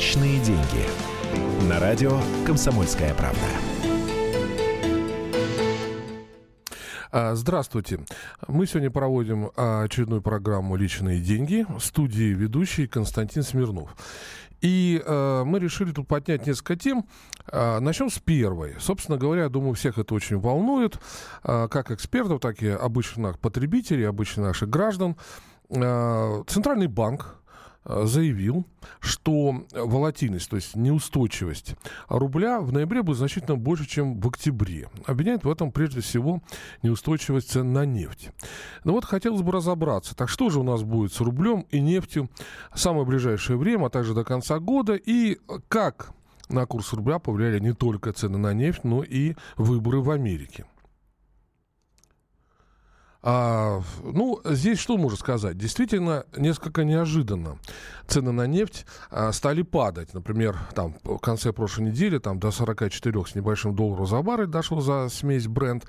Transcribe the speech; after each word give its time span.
Личные 0.00 0.40
деньги. 0.40 1.68
На 1.68 1.78
радио 1.78 2.18
«Комсомольская 2.46 3.12
правда». 3.12 3.38
А, 7.12 7.34
здравствуйте. 7.34 8.00
Мы 8.48 8.66
сегодня 8.66 8.90
проводим 8.90 9.50
а, 9.56 9.82
очередную 9.82 10.22
программу 10.22 10.76
«Личные 10.76 11.20
деньги». 11.20 11.66
В 11.68 11.80
студии 11.80 12.32
ведущий 12.32 12.86
Константин 12.86 13.42
Смирнов. 13.42 13.94
И 14.62 15.02
э, 15.04 15.42
мы 15.44 15.58
решили 15.58 15.92
тут 15.92 16.08
поднять 16.08 16.46
несколько 16.46 16.76
тем. 16.76 17.04
Э, 17.52 17.78
начнем 17.80 18.08
с 18.08 18.18
первой. 18.18 18.76
Собственно 18.80 19.18
говоря, 19.18 19.42
я 19.42 19.48
думаю, 19.50 19.74
всех 19.74 19.98
это 19.98 20.14
очень 20.14 20.38
волнует, 20.38 20.98
э, 21.44 21.68
как 21.68 21.90
экспертов, 21.90 22.40
так 22.40 22.62
и 22.62 22.68
обычных 22.68 23.38
потребителей, 23.38 24.08
обычных 24.08 24.46
наших 24.46 24.70
граждан. 24.70 25.16
Э, 25.68 26.42
Центральный 26.46 26.86
банк 26.86 27.39
заявил, 27.84 28.66
что 29.00 29.64
волатильность, 29.72 30.50
то 30.50 30.56
есть 30.56 30.76
неустойчивость 30.76 31.74
рубля 32.08 32.60
в 32.60 32.72
ноябре 32.72 33.02
будет 33.02 33.18
значительно 33.18 33.56
больше, 33.56 33.88
чем 33.88 34.20
в 34.20 34.28
октябре. 34.28 34.88
Обвиняет 35.06 35.44
в 35.44 35.50
этом 35.50 35.72
прежде 35.72 36.00
всего 36.00 36.42
неустойчивость 36.82 37.50
цен 37.50 37.72
на 37.72 37.84
нефть. 37.84 38.30
Но 38.84 38.92
вот 38.92 39.04
хотелось 39.04 39.42
бы 39.42 39.52
разобраться, 39.52 40.14
так 40.14 40.28
что 40.28 40.50
же 40.50 40.60
у 40.60 40.64
нас 40.64 40.82
будет 40.82 41.12
с 41.12 41.20
рублем 41.20 41.66
и 41.70 41.80
нефтью 41.80 42.30
в 42.72 42.78
самое 42.78 43.06
ближайшее 43.06 43.56
время, 43.56 43.86
а 43.86 43.90
также 43.90 44.14
до 44.14 44.24
конца 44.24 44.58
года, 44.58 44.94
и 44.94 45.38
как 45.68 46.12
на 46.48 46.66
курс 46.66 46.92
рубля 46.92 47.18
повлияли 47.18 47.60
не 47.60 47.72
только 47.72 48.12
цены 48.12 48.38
на 48.38 48.52
нефть, 48.52 48.84
но 48.84 49.02
и 49.02 49.34
выборы 49.56 50.00
в 50.00 50.10
Америке. 50.10 50.66
А, 53.22 53.82
ну, 54.02 54.40
здесь 54.44 54.78
что 54.78 54.96
можно 54.96 55.18
сказать? 55.18 55.58
Действительно, 55.58 56.24
несколько 56.36 56.84
неожиданно 56.84 57.58
цены 58.06 58.32
на 58.32 58.46
нефть 58.46 58.86
а, 59.10 59.30
стали 59.32 59.62
падать. 59.62 60.14
Например, 60.14 60.56
там, 60.74 60.96
в 61.04 61.18
конце 61.18 61.52
прошлой 61.52 61.88
недели 61.90 62.18
там, 62.18 62.38
до 62.38 62.50
44 62.50 63.26
с 63.26 63.34
небольшим 63.34 63.74
долларов 63.74 64.08
за 64.08 64.22
баррель 64.22 64.46
дошло 64.46 64.80
за 64.80 65.08
смесь 65.10 65.48
бренд. 65.48 65.84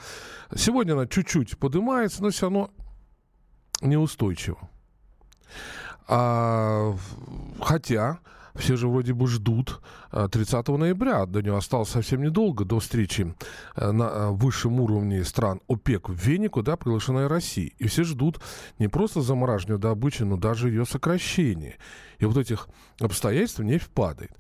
Сегодня 0.54 0.94
она 0.94 1.08
чуть-чуть 1.08 1.58
поднимается, 1.58 2.22
но 2.22 2.32
все 2.32 2.48
равно 2.48 2.72
неустойчиво. 3.82 4.60
А, 6.08 6.94
хотя 7.62 8.20
все 8.56 8.76
же 8.76 8.88
вроде 8.88 9.14
бы 9.14 9.28
ждут 9.28 9.82
30 10.12 10.70
э, 10.70 10.78
ноября. 10.78 11.26
До 11.26 11.42
него 11.42 11.58
осталось 11.58 11.90
совсем 11.90 12.22
недолго, 12.22 12.66
до 12.66 12.80
встречи 12.80 13.34
э, 13.76 13.92
на 13.92 14.04
э, 14.04 14.30
высшем 14.32 14.80
уровне 14.80 15.24
стран 15.24 15.62
ОПЕК 15.68 16.10
в 16.10 16.14
Вене, 16.14 16.50
куда 16.50 16.76
приглашена 16.76 17.28
Россия. 17.28 17.72
И 17.78 17.88
все 17.88 18.04
ждут 18.04 18.42
не 18.80 18.88
просто 18.88 19.22
замораживания 19.22 19.80
добычи, 19.80 20.24
но 20.24 20.38
даже 20.38 20.70
ее 20.70 20.86
сокращения. 20.86 21.78
И 22.20 22.26
вот 22.26 22.38
этих 22.38 22.68
обстоятельств 23.00 23.60
нефть 23.60 23.90
падает. 23.90 24.32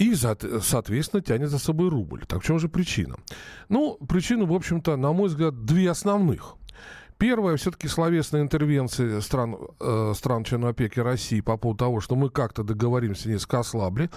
И, 0.00 0.14
соответственно, 0.14 1.20
тянет 1.22 1.50
за 1.50 1.58
собой 1.58 1.90
рубль. 1.90 2.24
Так 2.26 2.42
в 2.42 2.46
чем 2.46 2.58
же 2.58 2.70
причина? 2.70 3.16
Ну, 3.68 3.98
причины, 4.08 4.46
в 4.46 4.54
общем-то, 4.54 4.96
на 4.96 5.12
мой 5.12 5.28
взгляд, 5.28 5.66
две 5.66 5.90
основных. 5.90 6.56
Первое, 7.20 7.58
все-таки 7.58 7.86
словесная 7.86 8.40
интервенция 8.40 9.20
стран, 9.20 9.54
э, 9.78 10.14
стран 10.16 10.42
опеки 10.64 11.00
России 11.00 11.42
по 11.42 11.58
поводу 11.58 11.78
того, 11.80 12.00
что 12.00 12.16
мы 12.16 12.30
как-то 12.30 12.64
договоримся, 12.64 13.28
несколько 13.28 13.58
ослабли, 13.58 14.08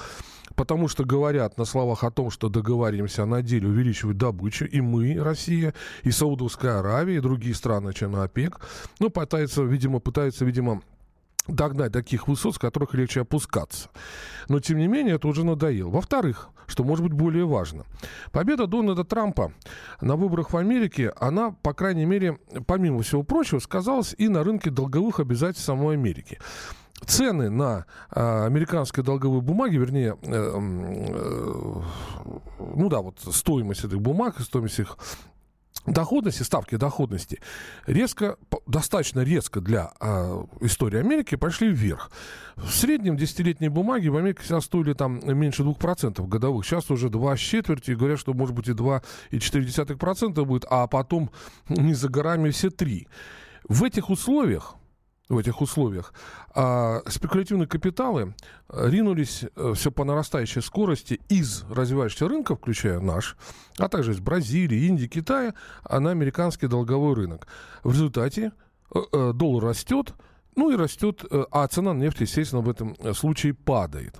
потому 0.55 0.87
что 0.87 1.03
говорят 1.03 1.57
на 1.57 1.65
словах 1.65 2.05
о 2.05 2.11
том, 2.11 2.31
что 2.31 2.47
договоримся, 2.47 3.23
а 3.23 3.25
на 3.25 3.41
деле 3.41 3.67
увеличивают 3.67 4.17
добычу, 4.17 4.63
и 4.63 4.79
мы, 4.79 5.21
Россия, 5.21 5.73
и 6.03 6.11
Саудовская 6.11 6.79
Аравия, 6.79 7.17
и 7.17 7.19
другие 7.19 7.53
страны 7.53 7.93
членов 7.93 8.21
ОПЕК, 8.21 8.61
ну, 8.99 9.09
пытаются, 9.09 9.63
видимо, 9.63 9.99
пытаются, 9.99 10.45
видимо, 10.45 10.81
догнать 11.47 11.91
таких 11.91 12.27
высот, 12.27 12.55
с 12.55 12.59
которых 12.59 12.93
легче 12.93 13.21
опускаться. 13.21 13.89
Но, 14.49 14.59
тем 14.59 14.77
не 14.77 14.87
менее, 14.87 15.15
это 15.15 15.27
уже 15.27 15.43
надоело. 15.43 15.89
Во-вторых, 15.89 16.49
что 16.67 16.83
может 16.83 17.03
быть 17.03 17.13
более 17.13 17.45
важно, 17.45 17.85
победа 18.31 18.67
Дональда 18.67 19.03
Трампа 19.03 19.51
на 20.01 20.15
выборах 20.15 20.51
в 20.51 20.57
Америке, 20.57 21.13
она, 21.19 21.51
по 21.61 21.73
крайней 21.73 22.05
мере, 22.05 22.39
помимо 22.65 23.01
всего 23.01 23.23
прочего, 23.23 23.59
сказалась 23.59 24.15
и 24.17 24.27
на 24.27 24.43
рынке 24.43 24.69
долговых 24.69 25.19
обязательств 25.19 25.65
самой 25.65 25.95
Америки 25.95 26.39
цены 27.05 27.49
на 27.49 27.85
э, 28.11 28.45
американские 28.45 29.03
долговые 29.03 29.41
бумаги, 29.41 29.75
вернее, 29.75 30.17
э, 30.21 30.31
э, 30.31 30.51
ну 32.75 32.89
да, 32.89 33.01
вот 33.01 33.19
стоимость 33.19 33.83
этих 33.83 33.99
бумаг, 33.99 34.39
стоимость 34.39 34.79
их 34.79 34.97
доходности, 35.85 36.43
ставки 36.43 36.75
доходности 36.75 37.39
резко, 37.87 38.37
достаточно 38.67 39.21
резко 39.21 39.59
для 39.59 39.91
э, 39.99 40.45
истории 40.61 40.99
Америки 40.99 41.35
пошли 41.35 41.69
вверх. 41.69 42.11
В 42.55 42.69
среднем 42.69 43.17
десятилетние 43.17 43.69
бумаги 43.69 44.07
в 44.07 44.15
Америке 44.15 44.41
всегда 44.43 44.61
стоили 44.61 44.93
там 44.93 45.19
меньше 45.25 45.63
2% 45.63 46.25
годовых. 46.27 46.65
Сейчас 46.65 46.89
уже 46.91 47.09
2 47.09 47.35
с 47.35 47.39
четверти. 47.39 47.91
Говорят, 47.91 48.19
что 48.19 48.33
может 48.33 48.55
быть 48.55 48.67
и 48.67 48.71
2,4% 48.71 50.45
будет, 50.45 50.65
а 50.69 50.87
потом 50.87 51.31
не 51.67 51.93
за 51.93 52.09
горами 52.09 52.51
все 52.51 52.69
3. 52.69 53.07
В 53.67 53.83
этих 53.83 54.09
условиях 54.09 54.75
в 55.29 55.37
этих 55.37 55.61
условиях, 55.61 56.13
а 56.53 57.01
спекулятивные 57.07 57.67
капиталы 57.67 58.35
э, 58.69 58.89
ринулись 58.89 59.45
э, 59.55 59.73
все 59.75 59.91
по 59.91 60.03
нарастающей 60.03 60.61
скорости 60.61 61.21
из 61.29 61.63
развивающихся 61.69 62.27
рынков, 62.27 62.59
включая 62.59 62.99
наш, 62.99 63.37
а 63.77 63.87
также 63.87 64.11
из 64.11 64.19
Бразилии, 64.19 64.85
Индии, 64.85 65.07
Китая, 65.07 65.53
а 65.83 65.99
на 65.99 66.11
американский 66.11 66.67
долговой 66.67 67.15
рынок. 67.15 67.47
В 67.83 67.91
результате 67.91 68.51
э, 68.93 69.31
доллар 69.33 69.63
растет, 69.63 70.13
ну 70.55 70.71
и 70.71 70.75
растет, 70.75 71.23
а 71.51 71.67
цена 71.67 71.93
нефти, 71.93 72.23
естественно, 72.23 72.61
в 72.61 72.69
этом 72.69 72.95
случае 73.15 73.53
падает. 73.53 74.15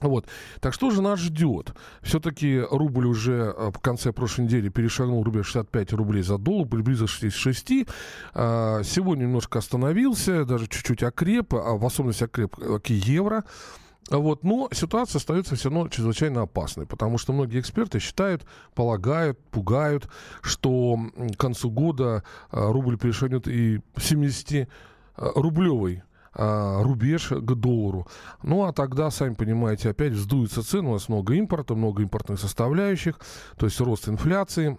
Вот. 0.00 0.26
Так 0.60 0.74
что 0.74 0.90
же 0.90 1.02
нас 1.02 1.18
ждет? 1.18 1.74
Все-таки 2.02 2.62
рубль 2.70 3.06
уже 3.06 3.54
э, 3.56 3.70
в 3.70 3.78
конце 3.80 4.12
прошлой 4.12 4.44
недели 4.44 4.68
перешагнул 4.68 5.22
рубль 5.22 5.42
65 5.42 5.92
рублей 5.94 6.22
за 6.22 6.38
доллар, 6.38 6.68
приблизился 6.68 7.14
66. 7.14 7.88
А, 8.34 8.82
сегодня 8.84 9.24
немножко 9.24 9.58
остановился, 9.58 10.44
даже 10.44 10.68
чуть-чуть 10.68 11.02
окреп, 11.02 11.54
а 11.54 11.76
в 11.76 11.84
особенности 11.84 12.24
окреп 12.24 12.54
к 12.56 12.86
евро. 12.88 13.44
Вот. 14.10 14.44
Но 14.44 14.68
ситуация 14.72 15.18
остается 15.18 15.56
все 15.56 15.68
равно 15.68 15.88
чрезвычайно 15.88 16.42
опасной, 16.42 16.86
потому 16.86 17.18
что 17.18 17.32
многие 17.32 17.60
эксперты 17.60 17.98
считают, 17.98 18.46
полагают, 18.74 19.38
пугают, 19.50 20.08
что 20.40 20.96
к 21.34 21.36
концу 21.36 21.70
года 21.70 22.22
э, 22.50 22.60
рубль 22.60 22.96
перешагнет 22.96 23.48
и 23.48 23.80
70-рублевый 23.96 25.98
а, 25.98 26.07
рубеж 26.38 27.28
к 27.30 27.54
доллару. 27.54 28.06
Ну, 28.42 28.64
а 28.64 28.72
тогда, 28.72 29.10
сами 29.10 29.34
понимаете, 29.34 29.90
опять 29.90 30.12
вздуются 30.12 30.62
цены, 30.62 30.90
у 30.90 30.92
нас 30.92 31.08
много 31.08 31.34
импорта, 31.34 31.74
много 31.74 32.02
импортных 32.02 32.38
составляющих, 32.38 33.18
то 33.56 33.66
есть 33.66 33.80
рост 33.80 34.08
инфляции. 34.08 34.78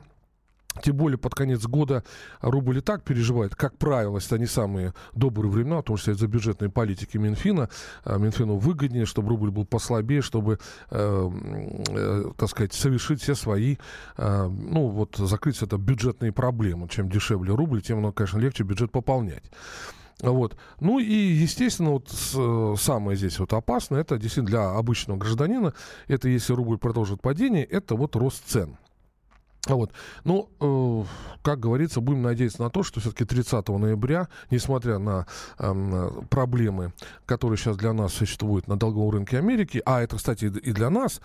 Тем 0.83 0.95
более 0.95 1.17
под 1.17 1.35
конец 1.35 1.65
года 1.65 2.03
рубль 2.41 2.77
и 2.77 2.81
так 2.81 3.03
переживает, 3.03 3.55
как 3.55 3.77
правило, 3.77 4.17
это 4.17 4.37
не 4.37 4.45
самые 4.45 4.93
добрые 5.13 5.51
времена, 5.51 5.77
потому 5.77 5.97
что 5.97 6.11
из-за 6.11 6.27
бюджетной 6.27 6.69
политики 6.69 7.17
Минфина, 7.17 7.69
а, 8.03 8.17
Минфину 8.17 8.55
выгоднее, 8.55 9.05
чтобы 9.05 9.29
рубль 9.29 9.49
был 9.49 9.65
послабее, 9.65 10.21
чтобы, 10.21 10.59
э, 10.91 11.31
э, 11.89 12.31
так 12.37 12.49
сказать, 12.49 12.73
совершить 12.73 13.21
все 13.21 13.35
свои, 13.35 13.77
э, 14.17 14.47
ну 14.47 14.87
вот, 14.87 15.17
закрыть 15.17 15.61
это 15.61 15.77
бюджетные 15.77 16.31
проблемы. 16.31 16.87
Чем 16.87 17.09
дешевле 17.09 17.53
рубль, 17.53 17.81
тем, 17.81 17.97
оно, 17.97 18.11
конечно, 18.11 18.37
легче 18.37 18.63
бюджет 18.63 18.91
пополнять. 18.91 19.43
Вот. 20.21 20.57
Ну 20.79 20.99
и, 20.99 21.13
естественно, 21.13 21.91
вот 21.91 22.09
с, 22.09 22.81
самое 22.81 23.17
здесь 23.17 23.39
вот 23.39 23.53
опасное, 23.53 24.01
это 24.01 24.17
действительно 24.17 24.47
для 24.47 24.71
обычного 24.71 25.17
гражданина, 25.17 25.73
это 26.07 26.27
если 26.27 26.53
рубль 26.53 26.77
продолжит 26.77 27.21
падение, 27.21 27.63
это 27.63 27.95
вот 27.95 28.15
рост 28.15 28.43
цен. 28.45 28.77
Вот. 29.67 29.91
Ну, 30.23 30.49
э, 30.61 31.05
как 31.41 31.59
говорится, 31.59 31.99
будем 31.99 32.21
надеяться 32.21 32.61
на 32.61 32.69
то, 32.69 32.81
что 32.81 33.01
все-таки 33.01 33.25
30 33.25 33.67
ноября, 33.67 34.29
несмотря 34.51 34.99
на 34.99 35.27
э, 35.57 36.09
проблемы, 36.29 36.93
которые 37.25 37.57
сейчас 37.57 37.75
для 37.75 37.91
нас 37.91 38.13
существуют 38.13 38.67
на 38.67 38.77
долговом 38.77 39.11
рынке 39.11 39.37
Америки, 39.37 39.81
а 39.85 40.01
это, 40.01 40.15
кстати, 40.15 40.45
и 40.45 40.71
для 40.71 40.89
нас 40.89 41.19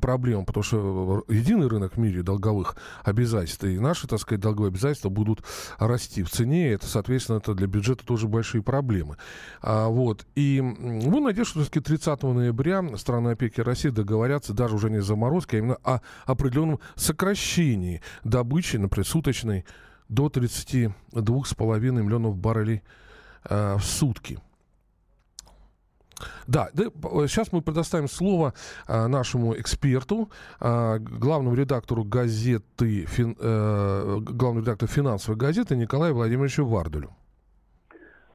проблема, 0.00 0.44
потому 0.44 0.64
что 0.64 1.24
единый 1.28 1.68
рынок 1.68 1.94
в 1.94 1.98
мире 1.98 2.22
долговых 2.22 2.76
обязательств, 3.04 3.64
и 3.64 3.78
наши, 3.78 4.08
так 4.08 4.18
сказать, 4.18 4.40
долговые 4.40 4.70
обязательства 4.70 5.08
будут 5.08 5.44
расти 5.78 6.24
в 6.24 6.30
цене, 6.30 6.72
это, 6.72 6.86
соответственно, 6.86 7.36
это 7.36 7.54
для 7.54 7.68
бюджета 7.68 8.04
тоже 8.04 8.26
большие 8.26 8.62
проблемы. 8.62 9.16
А, 9.62 9.88
вот. 9.88 10.26
И 10.34 10.60
мы 10.60 11.20
надеемся, 11.20 11.52
что 11.52 11.60
все-таки 11.60 11.80
30 11.80 12.22
ноября 12.24 12.96
страны 12.96 13.30
опеки 13.30 13.60
России 13.60 13.90
договорятся 13.90 14.52
даже 14.52 14.74
уже 14.74 14.90
не 14.90 15.00
заморозки, 15.00 15.54
а 15.54 15.58
именно 15.58 15.78
о 15.84 16.00
определенном 16.26 16.80
сокращении 16.96 17.75
увеличении 17.76 18.00
добычи, 18.24 18.76
например, 18.76 19.06
суточной 19.06 19.64
до 20.08 20.26
32,5 20.26 21.80
миллионов 21.80 22.36
баррелей 22.36 22.82
э, 23.48 23.76
в 23.76 23.84
сутки. 23.84 24.38
Да, 26.46 26.68
да, 26.72 26.84
сейчас 27.28 27.52
мы 27.52 27.60
предоставим 27.60 28.08
слово 28.08 28.54
а, 28.88 29.06
нашему 29.06 29.54
эксперту, 29.54 30.30
а, 30.58 30.96
главному 30.98 31.54
редактору 31.54 32.04
газеты, 32.04 33.04
фин, 33.04 33.36
а, 33.38 34.16
главному 34.20 34.62
редактору 34.62 34.90
финансовой 34.90 35.38
газеты 35.38 35.76
Николаю 35.76 36.14
Владимировичу 36.14 36.64
Вардулю. 36.64 37.10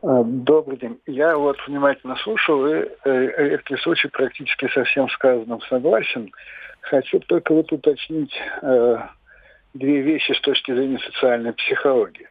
А, 0.03 0.23
добрый 0.23 0.77
день. 0.77 0.99
Я 1.07 1.35
вот 1.35 1.57
внимательно 1.67 2.15
слушал, 2.17 2.67
и 2.67 2.85
э, 3.03 3.57
в 3.57 3.77
случае 3.81 4.11
практически 4.11 4.67
со 4.71 4.83
всем 4.83 5.09
сказанным 5.09 5.59
согласен. 5.61 6.31
Хочу 6.81 7.19
только 7.21 7.51
вот 7.51 7.71
уточнить 7.71 8.33
э, 8.61 8.97
две 9.73 10.01
вещи 10.01 10.33
с 10.33 10.41
точки 10.41 10.73
зрения 10.73 10.99
социальной 10.99 11.53
психологии. 11.53 12.27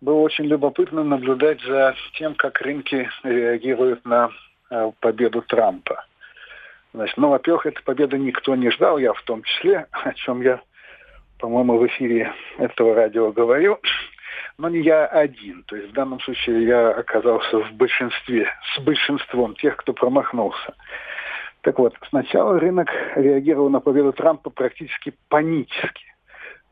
Было 0.00 0.20
очень 0.20 0.46
любопытно 0.46 1.04
наблюдать 1.04 1.62
за 1.62 1.94
тем, 2.14 2.34
как 2.34 2.60
рынки 2.60 3.08
реагируют 3.22 4.04
на 4.04 4.30
э, 4.70 4.90
победу 5.00 5.42
Трампа. 5.42 6.04
Значит, 6.92 7.16
ну, 7.16 7.28
во-первых, 7.28 7.66
эту 7.66 7.82
победу 7.84 8.16
никто 8.16 8.54
не 8.54 8.70
ждал, 8.70 8.98
я 8.98 9.12
в 9.12 9.22
том 9.22 9.42
числе, 9.44 9.86
о 9.92 10.12
чем 10.14 10.42
я, 10.42 10.60
по-моему, 11.38 11.78
в 11.78 11.86
эфире 11.86 12.32
этого 12.58 12.94
радио 12.94 13.32
говорю 13.32 13.78
но 14.58 14.68
не 14.68 14.80
я 14.80 15.06
один. 15.06 15.64
То 15.64 15.76
есть 15.76 15.90
в 15.90 15.92
данном 15.92 16.20
случае 16.20 16.64
я 16.64 16.90
оказался 16.90 17.58
в 17.58 17.72
большинстве, 17.72 18.46
с 18.74 18.80
большинством 18.80 19.54
тех, 19.56 19.76
кто 19.76 19.92
промахнулся. 19.92 20.74
Так 21.62 21.78
вот, 21.78 21.94
сначала 22.08 22.58
рынок 22.58 22.88
реагировал 23.14 23.70
на 23.70 23.80
победу 23.80 24.12
Трампа 24.12 24.50
практически 24.50 25.14
панически. 25.28 26.11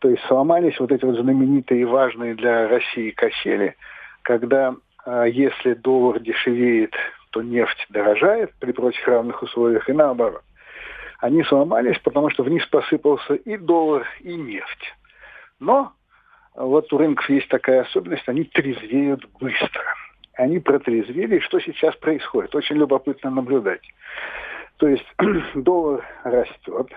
То 0.00 0.08
есть 0.08 0.22
сломались 0.24 0.80
вот 0.80 0.90
эти 0.92 1.04
вот 1.04 1.16
знаменитые 1.16 1.82
и 1.82 1.84
важные 1.84 2.34
для 2.34 2.68
России 2.68 3.10
качели, 3.10 3.76
когда 4.22 4.74
э, 5.04 5.26
если 5.30 5.74
доллар 5.74 6.20
дешевеет, 6.20 6.94
то 7.30 7.42
нефть 7.42 7.86
дорожает 7.90 8.52
при 8.58 8.72
прочих 8.72 9.06
равных 9.06 9.42
условиях 9.42 9.88
и 9.88 9.92
наоборот. 9.92 10.42
Они 11.20 11.44
сломались, 11.44 11.98
потому 11.98 12.30
что 12.30 12.42
вниз 12.42 12.64
посыпался 12.66 13.34
и 13.34 13.58
доллар, 13.58 14.06
и 14.20 14.34
нефть. 14.34 14.94
Но 15.60 15.92
вот 16.54 16.90
у 16.94 16.98
рынков 16.98 17.28
есть 17.28 17.48
такая 17.48 17.82
особенность, 17.82 18.26
они 18.26 18.44
трезвеют 18.44 19.26
быстро. 19.38 19.84
Они 20.34 20.58
протрезвели, 20.60 21.40
что 21.40 21.60
сейчас 21.60 21.94
происходит? 21.96 22.54
Очень 22.54 22.76
любопытно 22.76 23.30
наблюдать. 23.30 23.82
То 24.78 24.88
есть 24.88 25.04
доллар 25.54 26.02
растет, 26.24 26.88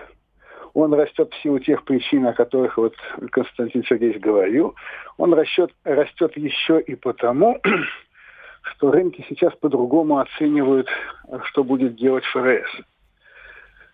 он 0.74 0.92
растет 0.92 1.32
в 1.32 1.42
силу 1.42 1.60
тех 1.60 1.84
причин, 1.84 2.26
о 2.26 2.32
которых 2.32 2.76
вот 2.76 2.94
Константин 3.30 3.84
Сергеевич 3.84 4.20
говорил. 4.20 4.74
Он 5.16 5.32
растет, 5.32 5.72
растет 5.84 6.36
еще 6.36 6.80
и 6.80 6.96
потому, 6.96 7.60
что 8.62 8.90
рынки 8.90 9.24
сейчас 9.28 9.54
по-другому 9.54 10.18
оценивают, 10.18 10.88
что 11.44 11.62
будет 11.62 11.94
делать 11.94 12.24
ФРС. 12.24 12.68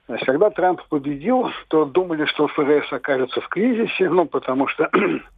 Значит, 0.06 0.26
когда 0.26 0.50
Трамп 0.50 0.82
победил, 0.88 1.50
то 1.68 1.84
думали, 1.84 2.24
что 2.24 2.48
ФРС 2.48 2.90
окажется 2.92 3.42
в 3.42 3.48
кризисе, 3.48 4.08
ну, 4.08 4.24
потому 4.24 4.66
что 4.66 4.90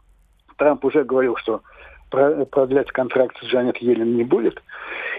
Трамп 0.57 0.85
уже 0.85 1.03
говорил, 1.03 1.37
что 1.37 1.61
продлять 2.09 2.93
контракт 2.93 3.37
с 3.39 3.47
Джанет 3.47 3.79
Йеллен 3.79 4.17
не 4.17 4.23
будет. 4.25 4.63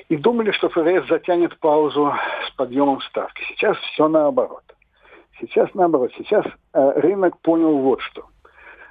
И 0.08 0.16
думали, 0.16 0.52
что 0.52 0.70
ФРС 0.70 1.08
затянет 1.10 1.58
паузу 1.60 2.14
с 2.48 2.52
подъемом 2.52 3.02
ставки. 3.02 3.44
Сейчас 3.50 3.78
все 3.78 4.08
наоборот. 4.08 4.64
Сейчас 5.40 5.74
наоборот. 5.74 6.12
Сейчас 6.18 6.46
э, 6.46 6.92
рынок 7.00 7.40
понял 7.40 7.78
вот 7.80 8.02
что. 8.02 8.26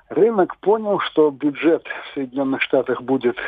Рынок 0.08 0.56
понял, 0.58 0.98
что 1.00 1.30
бюджет 1.30 1.86
в 1.86 2.14
Соединенных 2.14 2.60
Штатах 2.62 3.02
будет 3.02 3.38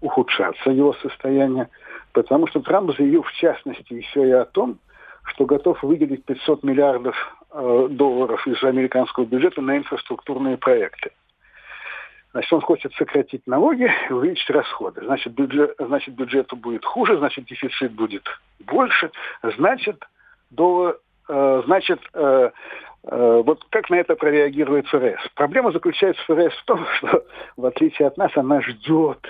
ухудшаться, 0.00 0.70
его 0.70 0.94
состояние, 0.94 1.68
потому 2.12 2.46
что 2.46 2.60
Трамп 2.60 2.96
заявил 2.96 3.22
в 3.22 3.32
частности 3.32 3.92
еще 3.92 4.26
и 4.26 4.32
о 4.32 4.44
том, 4.44 4.78
что 5.24 5.44
готов 5.44 5.82
выделить 5.82 6.24
500 6.24 6.62
миллиардов 6.64 7.14
э, 7.52 7.88
долларов 7.90 8.46
из 8.46 8.62
американского 8.64 9.24
бюджета 9.24 9.60
на 9.60 9.76
инфраструктурные 9.76 10.56
проекты. 10.56 11.10
Значит, 12.32 12.52
он 12.52 12.60
хочет 12.60 12.94
сократить 12.94 13.46
налоги 13.46 13.90
и 14.08 14.12
увеличить 14.12 14.50
расходы. 14.50 15.04
Значит, 15.04 15.34
бюджет, 15.34 15.74
значит, 15.78 16.14
бюджету 16.14 16.56
будет 16.56 16.84
хуже, 16.84 17.18
значит, 17.18 17.44
дефицит 17.44 17.92
будет 17.92 18.26
больше, 18.60 19.10
значит, 19.42 20.02
доллар, 20.50 20.96
значит, 21.64 22.00
э, 22.14 22.50
э, 23.04 23.42
вот 23.44 23.64
как 23.70 23.90
на 23.90 23.96
это 23.96 24.16
прореагирует 24.16 24.88
ФРС? 24.88 25.20
Проблема 25.34 25.72
заключается 25.72 26.22
в 26.22 26.26
ФРС 26.26 26.54
в 26.54 26.64
том, 26.64 26.86
что, 26.96 27.24
в 27.56 27.66
отличие 27.66 28.08
от 28.08 28.16
нас, 28.16 28.30
она 28.36 28.60
ждет, 28.60 29.26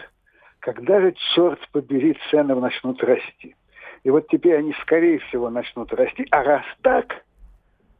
когда 0.60 1.00
же, 1.00 1.14
черт 1.34 1.60
побери, 1.72 2.16
цены 2.30 2.54
начнут 2.54 3.02
расти. 3.02 3.54
И 4.02 4.10
вот 4.10 4.28
теперь 4.28 4.56
они, 4.56 4.74
скорее 4.82 5.18
всего, 5.18 5.50
начнут 5.50 5.92
расти. 5.92 6.26
А 6.30 6.42
раз 6.42 6.64
так, 6.82 7.22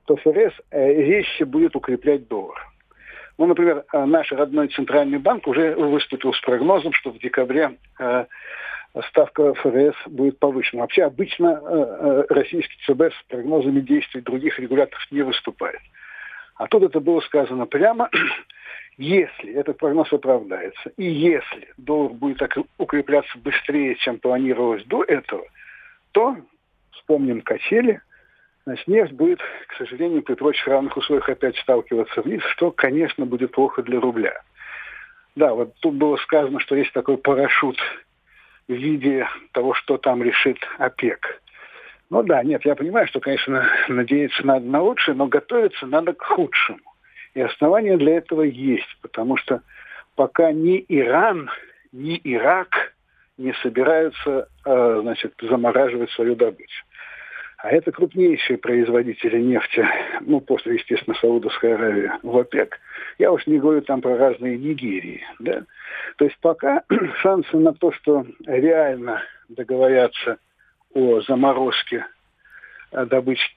то 0.06 0.16
ФРС 0.16 0.54
э, 0.70 0.94
резче 0.94 1.44
будет 1.44 1.76
укреплять 1.76 2.26
доллар. 2.28 2.58
Ну, 3.38 3.46
например, 3.46 3.84
э, 3.92 4.04
наш 4.04 4.32
родной 4.32 4.68
центральный 4.68 5.18
банк 5.18 5.46
уже 5.46 5.74
выступил 5.74 6.32
с 6.32 6.40
прогнозом, 6.40 6.92
что 6.92 7.10
в 7.10 7.18
декабре 7.18 7.76
э, 7.98 8.26
ставка 9.08 9.54
ФРС 9.54 9.94
будет 10.06 10.38
повышена. 10.38 10.82
Вообще 10.82 11.04
обычно 11.04 11.60
э, 11.62 12.24
российский 12.28 12.76
ЦБ 12.86 13.14
с 13.14 13.22
прогнозами 13.28 13.80
действий 13.80 14.20
других 14.20 14.58
регуляторов 14.58 15.06
не 15.10 15.22
выступает. 15.22 15.80
А 16.56 16.66
тут 16.66 16.82
это 16.82 17.00
было 17.00 17.20
сказано 17.20 17.66
прямо, 17.66 18.10
если 18.98 19.54
этот 19.54 19.78
прогноз 19.78 20.12
оправдается, 20.12 20.90
и 20.96 21.04
если 21.04 21.68
доллар 21.76 22.12
будет 22.12 22.42
укрепляться 22.78 23.38
быстрее, 23.38 23.94
чем 23.96 24.18
планировалось 24.18 24.84
до 24.84 25.04
этого, 25.04 25.44
то 26.12 26.36
вспомним 26.90 27.40
качели, 27.42 28.00
значит, 28.66 28.88
нефть 28.88 29.12
будет, 29.12 29.40
к 29.68 29.74
сожалению, 29.78 30.22
при 30.22 30.34
прочих 30.34 30.66
равных 30.66 30.96
условиях 30.96 31.28
опять 31.28 31.56
сталкиваться 31.58 32.22
вниз, 32.22 32.42
что, 32.54 32.72
конечно, 32.72 33.24
будет 33.24 33.52
плохо 33.52 33.82
для 33.82 34.00
рубля. 34.00 34.42
Да, 35.36 35.54
вот 35.54 35.74
тут 35.80 35.94
было 35.94 36.16
сказано, 36.16 36.58
что 36.58 36.74
есть 36.74 36.92
такой 36.92 37.16
парашют 37.16 37.78
в 38.70 38.74
виде 38.74 39.26
того, 39.52 39.74
что 39.74 39.98
там 39.98 40.22
решит 40.22 40.58
ОПЕК. 40.78 41.42
Ну 42.08 42.22
да, 42.22 42.42
нет, 42.42 42.64
я 42.64 42.76
понимаю, 42.76 43.06
что, 43.08 43.20
конечно, 43.20 43.66
надеяться 43.88 44.46
надо 44.46 44.64
на 44.66 44.80
лучшее, 44.80 45.14
но 45.14 45.26
готовиться 45.26 45.86
надо 45.86 46.12
к 46.12 46.22
худшему. 46.22 46.78
И 47.34 47.40
основания 47.40 47.96
для 47.96 48.16
этого 48.18 48.42
есть, 48.42 48.96
потому 49.02 49.36
что 49.36 49.62
пока 50.14 50.52
ни 50.52 50.84
Иран, 50.88 51.50
ни 51.92 52.20
Ирак 52.22 52.94
не 53.38 53.52
собираются, 53.54 54.48
э, 54.64 54.98
значит, 55.02 55.34
замораживать 55.40 56.10
свою 56.10 56.36
добычу. 56.36 56.84
А 57.62 57.68
это 57.70 57.92
крупнейшие 57.92 58.56
производители 58.56 59.38
нефти, 59.38 59.86
ну, 60.20 60.40
после, 60.40 60.74
естественно, 60.74 61.14
Саудовской 61.20 61.74
Аравии, 61.74 62.10
в 62.22 62.38
ОПЕК. 62.38 62.80
Я 63.18 63.32
уж 63.32 63.46
не 63.46 63.58
говорю 63.58 63.82
там 63.82 64.00
про 64.00 64.16
разные 64.16 64.56
Нигерии, 64.56 65.22
да. 65.40 65.64
То 66.16 66.24
есть 66.24 66.38
пока 66.40 66.84
шансы 67.20 67.56
на 67.58 67.74
то, 67.74 67.92
что 67.92 68.24
реально 68.46 69.22
договорятся 69.50 70.38
о 70.94 71.20
заморозке 71.20 72.06
э, 72.92 73.04
добычи 73.04 73.54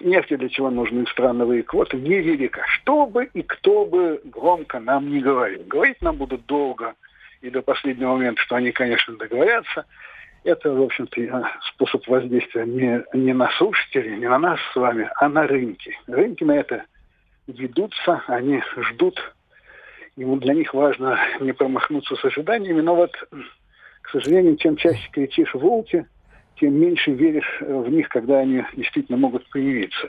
нефти, 0.00 0.34
для 0.34 0.48
чего 0.48 0.70
нужны 0.70 1.06
страновые 1.06 1.62
квоты, 1.62 1.96
невелика. 1.96 2.64
Что 2.66 3.06
бы 3.06 3.30
и 3.32 3.42
кто 3.42 3.84
бы 3.86 4.20
громко 4.24 4.80
нам 4.80 5.08
не 5.12 5.20
говорил. 5.20 5.62
Говорить 5.64 6.02
нам 6.02 6.16
будут 6.16 6.44
долго 6.46 6.94
и 7.40 7.50
до 7.50 7.62
последнего 7.62 8.14
момента, 8.14 8.42
что 8.42 8.56
они, 8.56 8.72
конечно, 8.72 9.16
договорятся– 9.16 9.86
это, 10.44 10.72
в 10.72 10.82
общем-то, 10.82 11.48
способ 11.72 12.06
воздействия 12.06 12.64
не, 12.64 13.02
не 13.14 13.32
на 13.32 13.50
слушателей, 13.58 14.16
не 14.16 14.28
на 14.28 14.38
нас 14.38 14.60
с 14.72 14.76
вами, 14.76 15.10
а 15.16 15.28
на 15.28 15.46
рынки. 15.46 15.98
Рынки 16.06 16.44
на 16.44 16.52
это 16.52 16.84
ведутся, 17.46 18.22
они 18.26 18.62
ждут. 18.76 19.18
Ему 20.16 20.36
для 20.36 20.54
них 20.54 20.72
важно 20.74 21.18
не 21.40 21.52
промахнуться 21.52 22.14
с 22.16 22.24
ожиданиями. 22.24 22.82
Но 22.82 22.94
вот, 22.94 23.12
к 24.02 24.10
сожалению, 24.10 24.56
чем 24.56 24.76
чаще 24.76 25.08
кричишь 25.10 25.54
«волки», 25.54 26.06
тем 26.60 26.78
меньше 26.78 27.10
веришь 27.10 27.60
в 27.60 27.88
них, 27.88 28.08
когда 28.10 28.38
они 28.38 28.64
действительно 28.74 29.18
могут 29.18 29.48
появиться. 29.50 30.06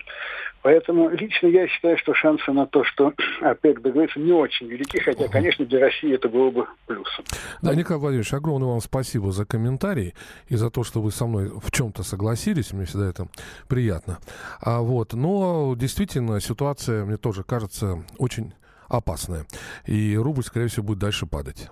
Поэтому 0.65 1.09
лично 1.09 1.45
я 1.45 1.67
считаю, 1.67 1.95
что 1.99 2.15
шансы 2.15 2.51
на 2.51 2.65
то, 2.65 2.83
что 2.83 3.13
ОПЕК 3.41 3.83
договорится, 3.83 4.19
не 4.19 4.31
очень 4.31 4.65
велики, 4.65 4.99
хотя, 4.99 5.27
конечно, 5.27 5.63
для 5.63 5.79
России 5.79 6.11
это 6.11 6.27
было 6.27 6.49
бы 6.49 6.65
плюсом. 6.87 7.23
Да, 7.61 7.75
Николай 7.75 7.99
Владимирович, 7.99 8.33
огромное 8.33 8.69
вам 8.69 8.81
спасибо 8.81 9.31
за 9.31 9.45
комментарий 9.45 10.15
и 10.47 10.55
за 10.55 10.71
то, 10.71 10.83
что 10.83 11.03
вы 11.03 11.11
со 11.11 11.27
мной 11.27 11.51
в 11.55 11.69
чем-то 11.69 12.01
согласились. 12.01 12.73
Мне 12.73 12.85
всегда 12.85 13.07
это 13.07 13.27
приятно. 13.67 14.17
А 14.59 14.79
вот, 14.79 15.13
но 15.13 15.75
действительно 15.77 16.41
ситуация, 16.41 17.05
мне 17.05 17.17
тоже 17.17 17.43
кажется, 17.43 18.03
очень 18.17 18.51
опасная. 18.87 19.45
И 19.85 20.17
рубль, 20.17 20.41
скорее 20.41 20.69
всего, 20.69 20.87
будет 20.87 20.97
дальше 20.97 21.27
падать. 21.27 21.69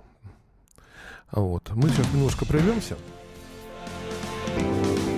Вот. 1.31 1.71
Мы 1.73 1.89
сейчас 1.89 2.13
немножко 2.13 2.45
прервемся. 2.45 2.95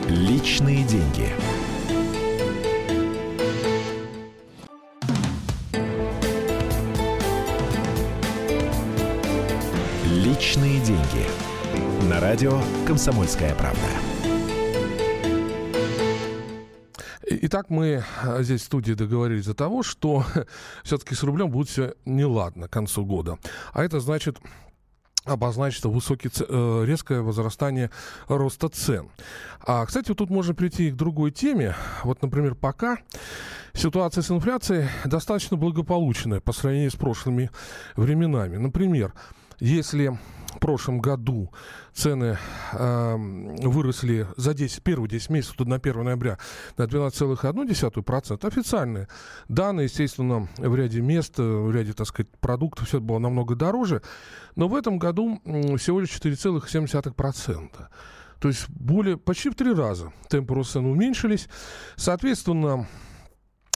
Личные 0.08 0.86
деньги. 0.86 1.28
Личные 10.36 10.82
деньги. 10.82 12.10
На 12.10 12.20
радио 12.20 12.60
«Комсомольская 12.86 13.56
правда». 13.56 13.80
Итак, 17.26 17.70
мы 17.70 18.04
а, 18.22 18.44
здесь 18.44 18.62
в 18.62 18.66
студии 18.66 18.92
договорились 18.92 19.46
до 19.46 19.54
того, 19.54 19.82
что 19.82 20.26
все-таки 20.84 21.16
с 21.16 21.24
рублем 21.24 21.52
будет 21.52 21.70
все 21.70 21.94
неладно 22.04 22.68
к 22.68 22.72
концу 22.72 23.06
года. 23.06 23.38
А 23.72 23.86
это 23.86 24.02
значит 24.02 24.38
обозначится 25.24 25.88
высокий, 25.88 26.30
э, 26.38 26.84
резкое 26.86 27.22
возрастание 27.22 27.90
роста 28.28 28.68
цен. 28.68 29.08
А, 29.66 29.86
кстати, 29.86 30.10
вот 30.10 30.18
тут 30.18 30.30
можно 30.30 30.54
прийти 30.54 30.92
к 30.92 30.96
другой 30.96 31.32
теме. 31.32 31.76
Вот, 32.04 32.22
например, 32.22 32.56
пока 32.56 32.98
ситуация 33.74 34.22
с 34.22 34.30
инфляцией 34.30 34.90
достаточно 35.06 35.56
благополучная 35.56 36.42
по 36.42 36.52
сравнению 36.52 36.92
с 36.92 36.96
прошлыми 36.96 37.52
временами. 37.96 38.58
Например, 38.58 39.14
если 39.60 40.18
в 40.56 40.60
прошлом 40.60 41.00
году 41.00 41.52
цены 41.94 42.38
э, 42.72 43.16
выросли 43.18 44.28
за 44.38 44.54
10, 44.54 44.82
первые 44.84 45.10
10 45.10 45.30
месяцев 45.30 45.60
на 45.60 45.76
1 45.76 46.04
ноября 46.04 46.38
на 46.78 46.84
12,1%. 46.84 48.48
Официальные 48.48 49.08
данные, 49.50 49.86
естественно, 49.86 50.48
в 50.58 50.76
ряде 50.76 51.02
мест, 51.02 51.38
в 51.38 51.72
ряде, 51.72 51.94
так 51.94 52.08
сказать, 52.08 52.30
продуктов 52.40 52.88
все 52.88 53.00
было 53.00 53.20
намного 53.20 53.56
дороже. 53.56 54.02
Но 54.56 54.68
в 54.68 54.76
этом 54.76 54.98
году 54.98 55.42
всего 55.78 56.00
лишь 56.00 56.10
4,7%. 56.10 57.70
То 58.40 58.48
есть 58.48 58.70
более, 58.70 59.18
почти 59.18 59.50
в 59.50 59.56
три 59.56 59.74
раза 59.74 60.14
темпы 60.30 60.54
роста 60.54 60.74
цен 60.74 60.86
уменьшились. 60.86 61.50
Соответственно, 61.96 62.88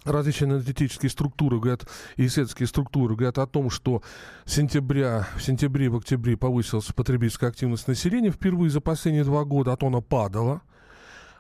различные 0.06 0.54
аналитические 0.56 1.10
структуры 1.10 1.60
говорят, 1.60 1.88
и 2.16 2.26
исследовательские 2.26 2.68
структуры 2.68 3.16
говорят 3.16 3.38
о 3.38 3.48
том, 3.48 3.70
что 3.70 4.02
сентября, 4.46 5.28
в 5.36 5.44
сентябре 5.44 5.90
в 5.90 5.98
октябре 5.98 6.38
повысилась 6.38 6.86
потребительская 6.86 7.50
активность 7.50 7.88
населения 7.88 8.32
впервые 8.32 8.70
за 8.70 8.82
последние 8.82 9.24
два 9.24 9.44
года, 9.44 9.74
а 9.74 9.78
то 9.78 9.88
она 9.88 10.02
падала. 10.02 10.62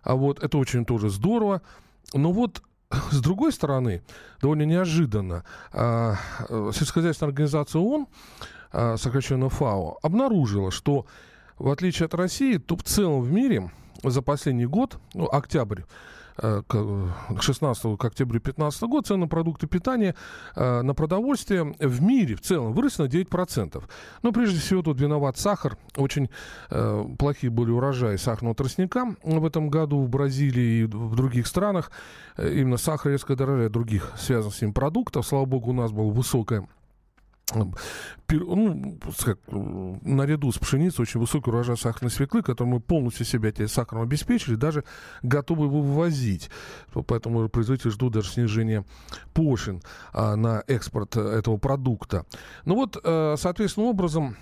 А 0.03 0.15
вот 0.15 0.43
это 0.43 0.57
очень 0.57 0.85
тоже 0.85 1.09
здорово. 1.09 1.61
Но 2.13 2.31
вот 2.31 2.61
с 3.11 3.21
другой 3.21 3.51
стороны, 3.53 4.01
довольно 4.41 4.63
неожиданно, 4.63 5.43
а, 5.71 6.15
а, 6.49 6.71
сельскохозяйственная 6.73 7.29
организация 7.29 7.79
ООН, 7.79 8.07
а, 8.71 8.97
сокращенно 8.97 9.49
ФАО, 9.49 9.99
обнаружила, 10.01 10.71
что 10.71 11.05
в 11.57 11.69
отличие 11.69 12.05
от 12.05 12.13
России, 12.13 12.57
то 12.57 12.75
в 12.75 12.83
целом 12.83 13.21
в 13.21 13.31
мире 13.31 13.71
за 14.03 14.21
последний 14.21 14.65
год, 14.65 14.97
ну, 15.13 15.27
октябрь, 15.27 15.81
Э, 15.81 15.85
16 16.39 17.98
к 17.98 18.05
октябрю 18.05 18.39
2015 18.39 18.81
года 18.84 19.08
цены 19.08 19.22
на 19.22 19.27
продукты 19.27 19.67
питания, 19.67 20.15
э, 20.55 20.81
на 20.81 20.93
продовольствие 20.93 21.75
в 21.79 22.01
мире 22.01 22.36
в 22.36 22.41
целом 22.41 22.74
выросли 22.74 23.03
на 23.03 23.08
9%. 23.08 23.84
Но 24.24 24.31
прежде 24.31 24.60
всего 24.60 24.81
тут 24.81 25.00
виноват 25.00 25.38
сахар. 25.38 25.77
Очень 25.96 26.29
э, 26.69 27.05
плохие 27.17 27.51
были 27.51 27.72
урожаи 27.72 28.15
сахарного 28.15 28.55
тростника 28.55 29.15
в 29.24 29.46
этом 29.46 29.69
году 29.69 30.01
в 30.01 30.10
Бразилии 30.10 30.81
и 30.81 30.86
в 30.86 31.15
других 31.15 31.48
странах. 31.48 31.91
Именно 32.38 32.77
сахар 32.77 33.12
резко 33.12 33.36
дорожает 33.36 33.72
других 33.72 34.12
связанных 34.17 34.55
с 34.55 34.62
ним 34.62 34.74
продуктов. 34.74 35.27
Слава 35.27 35.46
богу, 35.46 35.72
у 35.72 35.74
нас 35.74 35.91
была 35.91 36.12
высокая 36.12 36.67
ну, 37.56 37.74
как, 39.24 39.39
наряду 39.48 40.51
с 40.51 40.58
пшеницей 40.58 41.01
очень 41.01 41.20
высокий 41.20 41.50
урожай 41.50 41.77
сахарной 41.77 42.12
свеклы, 42.12 42.44
который 42.44 42.68
мы 42.68 42.79
полностью 42.79 43.25
себя 43.25 43.51
сахаром 43.68 44.03
обеспечили, 44.03 44.56
даже 44.56 44.84
готовы 45.24 45.65
его 45.65 45.82
вывозить. 45.82 46.50
Поэтому 47.08 47.50
производители 47.50 47.89
ждут 47.89 48.13
даже 48.13 48.29
снижения 48.29 48.86
пошлин 49.34 49.82
а, 50.13 50.36
на 50.36 50.63
экспорт 50.68 51.18
этого 51.18 51.58
продукта. 51.58 52.25
Ну 52.65 52.75
вот, 52.75 52.98
а, 53.03 53.36
соответственным 53.38 53.89
образом, 53.89 54.38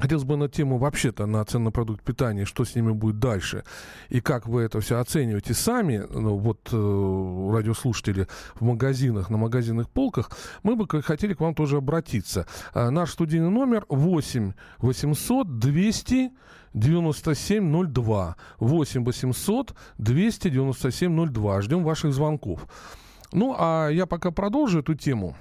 Хотелось 0.00 0.24
бы 0.24 0.36
на 0.36 0.48
тему 0.48 0.78
вообще-то 0.78 1.26
на 1.26 1.44
цены 1.44 1.66
на 1.66 1.70
продукт 1.70 2.02
питания, 2.02 2.46
что 2.46 2.64
с 2.64 2.74
ними 2.74 2.92
будет 2.92 3.18
дальше, 3.18 3.64
и 4.08 4.20
как 4.20 4.46
вы 4.46 4.62
это 4.62 4.80
все 4.80 4.98
оцениваете 4.98 5.52
сами, 5.52 6.06
ну, 6.10 6.38
вот 6.38 6.70
э, 6.72 7.50
радиослушатели 7.52 8.26
в 8.54 8.64
магазинах, 8.64 9.28
на 9.28 9.36
магазинных 9.36 9.90
полках, 9.90 10.30
мы 10.62 10.74
бы 10.74 10.86
хотели 11.02 11.34
к 11.34 11.40
вам 11.40 11.54
тоже 11.54 11.76
обратиться. 11.76 12.46
Э, 12.72 12.88
наш 12.88 13.10
студийный 13.10 13.50
номер 13.50 13.84
8 13.90 14.52
800 14.78 15.58
200 15.58 16.30
9702. 16.72 18.36
8 18.58 19.04
800 19.04 19.74
297 19.98 21.26
02. 21.26 21.60
Ждем 21.60 21.84
ваших 21.84 22.14
звонков. 22.14 22.66
Ну, 23.32 23.54
а 23.58 23.88
я 23.88 24.06
пока 24.06 24.30
продолжу 24.30 24.80
эту 24.80 24.94
тему. 24.94 25.36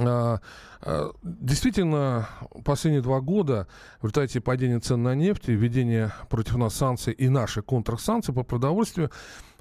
А, 0.00 0.40
а, 0.82 1.10
действительно, 1.22 2.28
последние 2.64 3.02
два 3.02 3.20
года 3.20 3.66
в 4.00 4.04
результате 4.04 4.40
падения 4.40 4.80
цен 4.80 5.02
на 5.02 5.14
нефть, 5.14 5.48
введения 5.48 6.12
против 6.28 6.56
нас 6.56 6.74
санкций 6.74 7.12
и 7.12 7.28
наши 7.28 7.62
контрсанкции 7.62 8.32
по 8.32 8.42
продовольствию, 8.42 9.10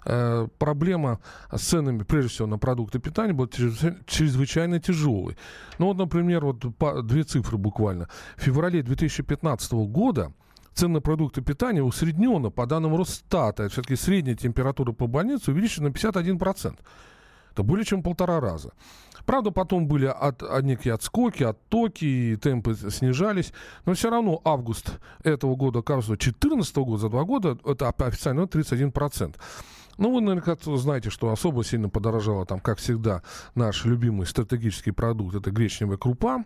э, 0.05 0.47
проблема 0.59 1.19
с 1.51 1.61
ценами, 1.61 2.03
прежде 2.03 2.29
всего, 2.29 2.47
на 2.47 2.57
продукты 2.57 2.99
питания 2.99 3.33
была 3.33 3.47
чрезвычайно 3.47 4.79
тяжелой. 4.79 5.37
Ну 5.79 5.87
вот, 5.87 5.97
например, 5.97 6.45
вот 6.45 6.65
две 7.07 7.23
цифры 7.23 7.57
буквально. 7.57 8.07
В 8.35 8.41
феврале 8.41 8.83
2015 8.83 9.87
года 9.87 10.33
цены 10.73 10.95
на 10.95 11.01
продукты 11.01 11.41
питания 11.41 11.81
усредненно, 11.81 12.51
по 12.51 12.65
данным 12.67 12.95
Росстата, 12.95 13.67
все-таки 13.69 13.95
средняя 13.95 14.35
температура 14.35 14.91
по 14.91 15.07
больнице 15.07 15.51
увеличена 15.51 15.89
на 15.89 15.91
51%. 15.91 16.79
Это 17.57 17.63
более 17.63 17.85
чем 17.85 18.03
полтора 18.03 18.39
раза. 18.39 18.69
Правда, 19.25 19.49
потом 19.49 19.87
были 19.87 20.05
от, 20.05 20.43
от 20.43 20.63
некие 20.63 20.93
отскоки, 20.93 21.41
оттоки, 21.41 22.05
и 22.05 22.35
темпы 22.35 22.75
снижались. 22.75 23.51
Но 23.83 23.95
все 23.95 24.11
равно 24.11 24.39
август 24.45 24.99
этого 25.23 25.55
года, 25.55 25.81
кажется, 25.81 26.11
2014 26.11 26.75
года, 26.75 27.01
за 27.01 27.09
два 27.09 27.23
года, 27.23 27.57
это 27.65 27.89
официально 27.89 28.41
31%. 28.41 29.35
Ну, 29.97 30.13
вы 30.13 30.21
наверняка 30.21 30.55
знаете, 30.77 31.09
что 31.09 31.31
особо 31.31 31.63
сильно 31.63 31.89
подорожало 31.89 32.45
там, 32.45 32.59
как 32.59 32.77
всегда, 32.77 33.23
наш 33.55 33.85
любимый 33.85 34.27
стратегический 34.27 34.91
продукт, 34.91 35.33
это 35.33 35.49
гречневая 35.49 35.97
крупа. 35.97 36.45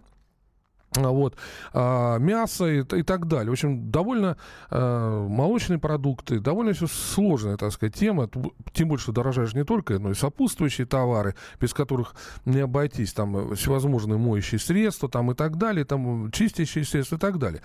А, 0.98 1.10
вот, 1.10 1.38
а, 1.74 2.17
мясо 2.17 2.65
и, 2.65 2.79
и 2.81 3.03
так 3.03 3.27
далее. 3.27 3.50
В 3.50 3.53
общем, 3.53 3.91
довольно 3.91 4.36
а, 4.69 5.25
молочные 5.25 5.79
продукты, 5.79 6.41
довольно 6.41 6.74
все 6.74 6.88
сложная, 6.88 7.55
так 7.55 7.71
сказать, 7.71 7.95
тема. 7.95 8.29
Тем 8.74 8.89
больше, 8.89 9.03
что 9.03 9.13
дорожаешь 9.13 9.53
не 9.53 9.63
только, 9.63 10.00
но 10.00 10.12
и 10.12 10.13
сопутствующие 10.13 10.86
товары, 10.86 11.36
без 11.62 11.74
которых 11.74 12.13
не 12.43 12.60
обойтись. 12.60 13.13
Там 13.13 13.55
всевозможные 13.55 14.17
моющие 14.17 14.60
средства 14.60 15.07
там, 15.07 15.31
и 15.31 15.33
так 15.33 15.57
далее, 15.57 15.86
там 15.86 16.29
чистящие 16.31 16.83
средства 16.83 17.15
и 17.15 17.19
так 17.19 17.38
далее. 17.38 17.62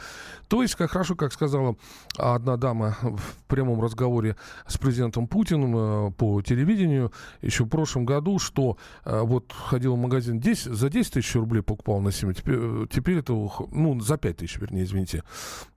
То 0.46 0.62
есть, 0.62 0.76
как 0.76 0.92
хорошо, 0.92 1.16
как 1.16 1.32
сказала 1.32 1.74
одна 2.16 2.56
дама 2.56 2.96
в 3.02 3.42
прямом 3.48 3.80
разговоре 3.80 4.36
с 4.68 4.78
президентом 4.78 5.26
Путиным 5.26 6.12
по 6.12 6.42
телевидению 6.42 7.12
еще 7.42 7.64
в 7.64 7.68
прошлом 7.68 8.04
году, 8.04 8.38
что 8.38 8.76
вот 9.04 9.52
ходил 9.52 9.96
в 9.96 9.98
магазин 9.98 10.38
10, 10.38 10.72
за 10.72 10.88
10 10.88 11.14
тысяч 11.14 11.34
рублей 11.34 11.62
покупал 11.62 12.00
на 12.00 12.12
7, 12.12 12.32
теперь, 12.34 12.86
теперь 12.88 13.15
это, 13.20 13.32
ну, 13.32 14.00
за 14.00 14.18
5 14.18 14.36
тысяч, 14.36 14.58
вернее, 14.58 14.84
извините. 14.84 15.22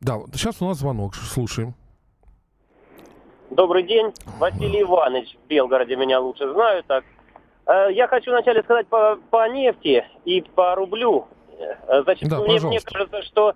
Да, 0.01 0.19
сейчас 0.33 0.61
у 0.61 0.65
нас 0.65 0.77
звонок, 0.77 1.15
слушаем. 1.15 1.73
Добрый 3.49 3.83
день, 3.83 4.13
Василий 4.37 4.83
Иванович 4.83 5.35
в 5.43 5.47
Белгороде, 5.47 5.95
меня 5.95 6.19
лучше 6.19 6.51
знают 6.53 6.85
так. 6.85 7.03
Э, 7.65 7.87
я 7.91 8.07
хочу 8.07 8.31
вначале 8.31 8.61
сказать 8.61 8.87
по, 8.87 9.17
по 9.29 9.49
нефти 9.49 10.05
и 10.25 10.41
по 10.41 10.75
рублю. 10.75 11.27
Э, 11.87 12.03
значит, 12.03 12.29
да, 12.29 12.39
мне, 12.39 12.59
мне 12.59 12.79
кажется, 12.79 13.23
что 13.23 13.53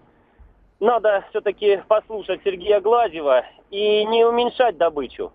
надо 0.80 1.24
все-таки 1.30 1.82
послушать 1.88 2.42
Сергея 2.44 2.82
Глазева 2.82 3.46
и 3.72 4.04
не 4.06 4.26
уменьшать 4.26 4.78
добычу, 4.78 5.32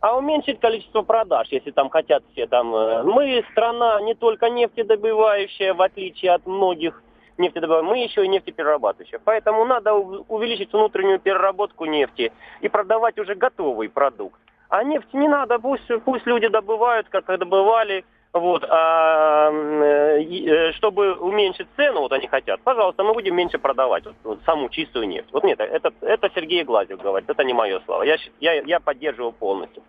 а 0.00 0.16
уменьшить 0.16 0.60
количество 0.60 1.02
продаж, 1.02 1.48
если 1.50 1.70
там 1.70 1.88
хотят 1.90 2.22
все 2.32 2.46
там. 2.46 2.74
Э, 2.74 3.02
мы 3.02 3.44
страна 3.52 4.00
не 4.00 4.14
только 4.14 4.50
нефтедобывающая, 4.50 5.74
в 5.74 5.82
отличие 5.82 6.32
от 6.32 6.46
многих 6.46 7.02
нефтедобывающих, 7.38 7.88
мы 7.88 7.98
еще 7.98 8.24
и 8.24 8.28
нефтеперерабатывающая. 8.28 9.20
Поэтому 9.24 9.64
надо 9.64 9.94
увеличить 9.94 10.72
внутреннюю 10.72 11.18
переработку 11.18 11.84
нефти 11.86 12.32
и 12.60 12.68
продавать 12.68 13.18
уже 13.18 13.34
готовый 13.34 13.88
продукт. 13.88 14.40
А 14.68 14.84
нефть 14.84 15.12
не 15.14 15.28
надо, 15.28 15.58
пусть, 15.58 15.88
пусть 16.04 16.26
люди 16.26 16.48
добывают, 16.48 17.08
как 17.08 17.26
добывали, 17.38 18.04
вот, 18.32 18.64
а, 18.68 19.50
э, 19.50 20.72
чтобы 20.72 21.14
уменьшить 21.14 21.66
цену, 21.76 22.00
вот 22.00 22.12
они 22.12 22.26
хотят, 22.26 22.60
пожалуйста, 22.60 23.02
мы 23.02 23.14
будем 23.14 23.34
меньше 23.34 23.58
продавать 23.58 24.04
вот, 24.04 24.14
вот, 24.24 24.38
саму 24.44 24.68
чистую 24.68 25.08
нефть. 25.08 25.28
Вот 25.32 25.44
нет, 25.44 25.58
это, 25.60 25.92
это 26.02 26.30
Сергей 26.34 26.64
Глазев 26.64 27.00
говорит, 27.00 27.30
это 27.30 27.42
не 27.44 27.54
мое 27.54 27.80
слово. 27.86 28.02
Я, 28.02 28.16
я, 28.40 28.52
я 28.60 28.80
поддерживаю 28.80 29.32
полностью. 29.32 29.82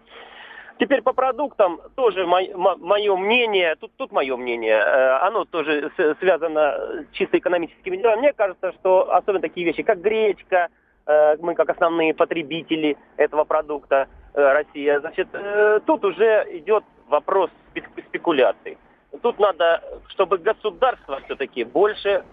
Теперь 0.80 1.02
по 1.02 1.12
продуктам 1.12 1.82
тоже 1.96 2.26
мое 2.26 3.16
мнение, 3.18 3.76
тут, 3.76 3.92
тут 3.98 4.14
мое 4.14 4.38
мнение, 4.38 4.78
э, 4.78 5.18
оно 5.28 5.44
тоже 5.44 5.92
связано 6.20 7.06
чисто 7.12 7.38
экономическими 7.38 7.98
делами. 7.98 8.20
Мне 8.20 8.34
кажется, 8.34 8.72
что 8.80 9.14
особенно 9.14 9.42
такие 9.42 9.66
вещи, 9.66 9.84
как 9.84 10.00
гречка, 10.00 10.70
э, 11.06 11.36
мы 11.42 11.54
как 11.56 11.70
основные 11.70 12.14
потребители 12.14 12.96
этого 13.18 13.44
продукта, 13.44 14.08
э, 14.34 14.54
Россия, 14.54 15.02
значит, 15.02 15.28
тут 15.86 16.06
уже 16.06 16.48
идет 16.52 16.86
вопрос 17.10 17.50
спекуляций. 18.08 18.78
Тут 19.22 19.38
надо, 19.38 19.84
чтобы 20.08 20.38
государство 20.38 21.20
все-таки 21.26 21.66
больше 21.66 22.24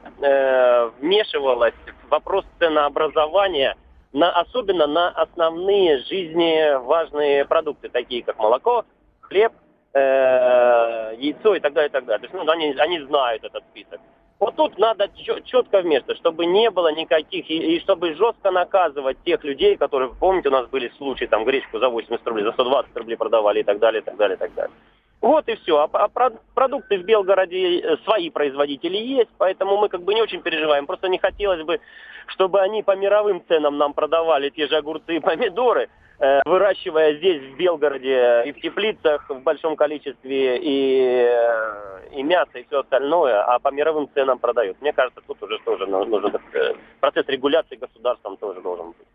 вмешивалось 1.00 1.74
в 2.04 2.10
вопрос 2.10 2.44
ценообразования– 2.60 3.74
на, 4.16 4.30
особенно 4.30 4.86
на 4.86 5.10
основные 5.10 5.98
жизни 6.04 6.74
важные 6.86 7.44
продукты, 7.44 7.90
такие 7.90 8.22
как 8.22 8.38
молоко, 8.38 8.86
хлеб, 9.20 9.52
э, 9.92 11.14
яйцо 11.18 11.54
и 11.54 11.60
так 11.60 11.74
далее, 11.74 11.90
и 11.90 11.92
так 11.92 12.06
далее. 12.06 12.26
То 12.26 12.34
есть, 12.34 12.46
ну, 12.46 12.50
они, 12.50 12.74
они 12.78 13.00
знают 13.00 13.44
этот 13.44 13.62
список. 13.70 14.00
Вот 14.38 14.56
тут 14.56 14.78
надо 14.78 15.10
четко 15.44 15.82
вместо, 15.82 16.14
чтобы 16.14 16.46
не 16.46 16.70
было 16.70 16.94
никаких, 16.94 17.50
и, 17.50 17.76
и 17.76 17.80
чтобы 17.80 18.14
жестко 18.14 18.50
наказывать 18.50 19.18
тех 19.22 19.44
людей, 19.44 19.76
которые, 19.76 20.10
помните, 20.18 20.48
у 20.48 20.52
нас 20.52 20.66
были 20.68 20.90
случаи, 20.96 21.26
там 21.26 21.44
гречку 21.44 21.78
за 21.78 21.90
80 21.90 22.26
рублей, 22.26 22.44
за 22.44 22.52
120 22.52 22.96
рублей 22.96 23.16
продавали 23.16 23.60
и 23.60 23.64
так 23.64 23.78
далее, 23.78 24.00
и 24.00 24.04
так 24.04 24.16
далее, 24.16 24.36
и 24.36 24.38
так 24.38 24.54
далее. 24.54 24.74
Вот 25.26 25.48
и 25.48 25.56
все. 25.56 25.78
А, 25.78 25.88
а 25.92 26.30
продукты 26.54 26.98
в 26.98 27.02
Белгороде 27.02 27.80
э, 27.80 27.96
свои 28.04 28.30
производители 28.30 28.96
есть, 28.96 29.30
поэтому 29.38 29.76
мы 29.76 29.88
как 29.88 30.02
бы 30.02 30.14
не 30.14 30.22
очень 30.22 30.40
переживаем. 30.40 30.86
Просто 30.86 31.08
не 31.08 31.18
хотелось 31.18 31.64
бы, 31.64 31.80
чтобы 32.28 32.60
они 32.60 32.84
по 32.84 32.94
мировым 32.94 33.42
ценам 33.48 33.76
нам 33.76 33.92
продавали 33.92 34.50
те 34.50 34.68
же 34.68 34.76
огурцы 34.76 35.16
и 35.16 35.18
помидоры, 35.18 35.88
э, 36.20 36.42
выращивая 36.44 37.16
здесь, 37.16 37.42
в 37.42 37.56
Белгороде, 37.56 38.44
и 38.46 38.52
в 38.52 38.60
теплицах 38.60 39.28
в 39.28 39.40
большом 39.40 39.74
количестве, 39.74 40.58
и, 40.58 41.26
э, 41.28 42.08
и 42.12 42.22
мясо, 42.22 42.60
и 42.60 42.64
все 42.64 42.78
остальное, 42.82 43.42
а 43.42 43.58
по 43.58 43.72
мировым 43.72 44.08
ценам 44.14 44.38
продают. 44.38 44.80
Мне 44.80 44.92
кажется, 44.92 45.22
тут 45.26 45.42
уже 45.42 45.58
тоже 45.64 45.86
нужен 45.88 46.38
процесс 47.00 47.26
регуляции 47.26 47.74
государством 47.74 48.36
тоже 48.36 48.60
должен 48.60 48.92
быть. 48.92 49.08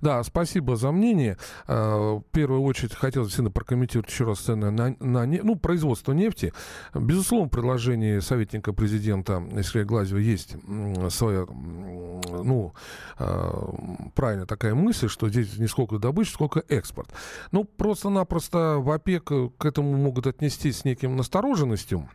Да, 0.00 0.22
спасибо 0.22 0.76
за 0.76 0.92
мнение. 0.92 1.38
А, 1.66 2.16
в 2.16 2.24
первую 2.32 2.62
очередь 2.62 2.94
хотел 2.94 3.28
сильно 3.28 3.50
прокомментировать 3.50 4.10
еще 4.10 4.24
раз 4.24 4.40
цены 4.40 4.70
на, 4.70 4.96
на 5.00 5.26
ну, 5.26 5.56
производство 5.56 6.12
нефти. 6.12 6.52
Безусловно, 6.94 7.48
в 7.48 7.50
предложении 7.50 8.18
советника 8.20 8.72
президента 8.72 9.42
Сергея 9.62 9.84
Глазева 9.84 10.18
есть 10.18 10.56
своя, 11.10 11.46
ну, 11.46 12.74
а, 13.18 14.10
правильно 14.14 14.46
такая 14.46 14.74
мысль, 14.74 15.08
что 15.08 15.28
здесь 15.28 15.56
не 15.58 15.66
сколько 15.66 15.98
добыча, 15.98 16.32
сколько 16.32 16.62
экспорт. 16.68 17.10
Ну, 17.52 17.64
просто-напросто 17.64 18.76
в 18.78 18.90
ОПЕК 18.90 19.24
к 19.58 19.64
этому 19.64 19.96
могут 19.96 20.26
отнестись 20.26 20.78
с 20.78 20.84
неким 20.84 21.16
настороженностью. 21.16 22.08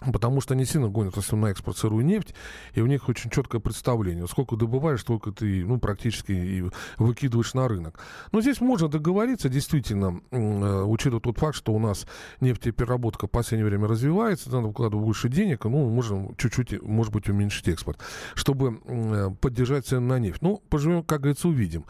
Потому 0.00 0.40
что 0.40 0.54
они 0.54 0.64
сильно 0.64 0.88
гонят 0.88 1.16
в 1.16 1.18
основном 1.18 1.48
на 1.48 1.52
экспорт 1.52 1.76
сырую 1.76 2.04
нефть, 2.04 2.32
и 2.72 2.80
у 2.80 2.86
них 2.86 3.08
очень 3.08 3.30
четкое 3.30 3.60
представление. 3.60 4.28
Сколько 4.28 4.54
добываешь, 4.54 5.00
столько 5.00 5.32
ты 5.32 5.66
ну, 5.66 5.78
практически 5.78 6.30
и 6.30 6.64
выкидываешь 6.98 7.52
на 7.54 7.66
рынок. 7.66 7.98
Но 8.30 8.40
здесь 8.40 8.60
можно 8.60 8.86
договориться, 8.88 9.48
действительно, 9.48 10.20
э, 10.30 10.82
учитывая 10.84 11.20
тот 11.20 11.38
факт, 11.38 11.56
что 11.56 11.72
у 11.72 11.80
нас 11.80 12.06
нефтепереработка 12.40 13.26
в 13.26 13.30
последнее 13.30 13.68
время 13.68 13.88
развивается, 13.88 14.52
надо 14.52 14.70
вкладывать 14.70 15.04
больше 15.04 15.28
денег, 15.28 15.64
ну, 15.64 15.88
можно 15.90 16.32
чуть-чуть, 16.38 16.80
может 16.80 17.12
быть, 17.12 17.28
уменьшить 17.28 17.66
экспорт, 17.66 17.98
чтобы 18.34 18.80
э, 18.84 19.30
поддержать 19.40 19.84
цены 19.84 20.06
на 20.06 20.20
нефть. 20.20 20.42
Ну, 20.42 20.62
поживем, 20.68 21.02
как 21.02 21.22
говорится, 21.22 21.48
увидим. 21.48 21.86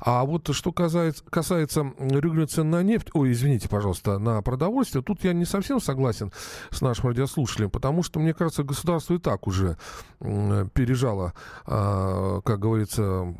А 0.00 0.24
вот 0.24 0.48
что 0.54 0.72
касается, 0.72 1.22
касается 1.28 1.92
регулирования 1.98 2.46
цен 2.46 2.70
на 2.70 2.82
нефть, 2.82 3.08
ой, 3.12 3.32
извините, 3.32 3.68
пожалуйста, 3.68 4.18
на 4.18 4.40
продовольствие, 4.40 5.04
тут 5.04 5.24
я 5.24 5.34
не 5.34 5.44
совсем 5.44 5.78
согласен 5.78 6.32
с 6.70 6.80
нашим 6.80 7.08
радиослушателем, 7.10 7.49
слушателям, 7.50 7.70
потому 7.70 8.02
что, 8.02 8.20
мне 8.20 8.34
кажется, 8.34 8.62
государство 8.62 9.14
и 9.14 9.18
так 9.18 9.46
уже 9.46 9.76
пережало, 10.20 11.34
а, 11.66 12.40
как 12.42 12.60
говорится, 12.60 13.34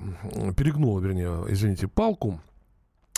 перегнуло, 0.56 1.00
вернее, 1.00 1.44
извините, 1.48 1.88
палку 1.88 2.40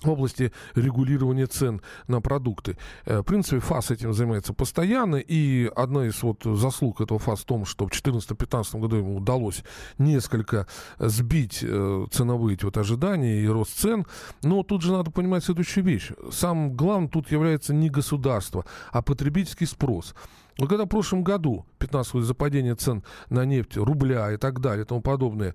в 0.02 0.10
области 0.10 0.52
регулирования 0.74 1.46
цен 1.46 1.80
на 2.08 2.20
продукты. 2.20 2.76
Э, 3.04 3.20
в 3.20 3.22
принципе, 3.22 3.60
ФАС 3.60 3.92
этим 3.92 4.12
занимается 4.12 4.52
постоянно, 4.52 5.16
и 5.16 5.70
одна 5.76 6.06
из 6.06 6.22
вот 6.22 6.42
заслуг 6.44 7.00
этого 7.00 7.20
ФАС 7.20 7.40
в 7.40 7.44
том, 7.44 7.64
что 7.64 7.86
в 7.86 7.90
2014-2015 7.90 8.80
году 8.80 8.96
ему 8.96 9.16
удалось 9.16 9.62
несколько 9.98 10.66
сбить 10.98 11.60
э, 11.62 12.06
ценовые 12.10 12.58
вот 12.62 12.76
ожидания 12.76 13.40
и 13.40 13.46
рост 13.46 13.78
цен. 13.78 14.04
Но 14.42 14.62
тут 14.62 14.82
же 14.82 14.92
надо 14.92 15.10
понимать 15.10 15.44
следующую 15.44 15.84
вещь. 15.84 16.10
Самым 16.32 16.72
главным 16.72 17.08
тут 17.08 17.30
является 17.30 17.72
не 17.72 17.88
государство, 17.88 18.64
а 18.90 19.02
потребительский 19.02 19.66
спрос. 19.66 20.14
Но 20.58 20.66
когда 20.66 20.84
в 20.84 20.88
прошлом 20.88 21.24
году, 21.24 21.66
15 21.78 22.22
за 22.22 22.34
падение 22.34 22.74
цен 22.74 23.02
на 23.30 23.44
нефть, 23.44 23.76
рубля 23.76 24.32
и 24.32 24.36
так 24.36 24.60
далее 24.60 24.84
и 24.84 24.86
тому 24.86 25.00
подобное, 25.00 25.54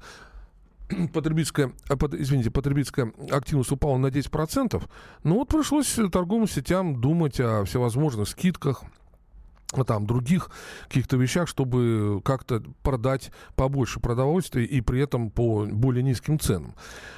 потребительская, 1.13 1.71
а, 1.89 1.95
извините, 2.13 2.51
потребительская 2.51 3.11
активность 3.31 3.71
упала 3.71 3.97
на 3.97 4.07
10%, 4.07 4.81
ну 5.23 5.35
вот 5.35 5.49
пришлось 5.49 5.93
торговым 6.11 6.47
сетям 6.47 6.99
думать 6.99 7.39
о 7.39 7.63
всевозможных 7.65 8.27
скидках, 8.29 8.83
там, 9.85 10.05
других 10.05 10.49
каких-то 10.87 11.17
вещах, 11.17 11.47
чтобы 11.47 12.21
как-то 12.23 12.63
продать 12.83 13.31
побольше 13.55 13.99
продовольствия 13.99 14.63
и 14.63 14.81
при 14.81 15.01
этом 15.01 15.29
по 15.29 15.65
более 15.65 16.03
низким 16.03 16.39
ценам. 16.39 16.73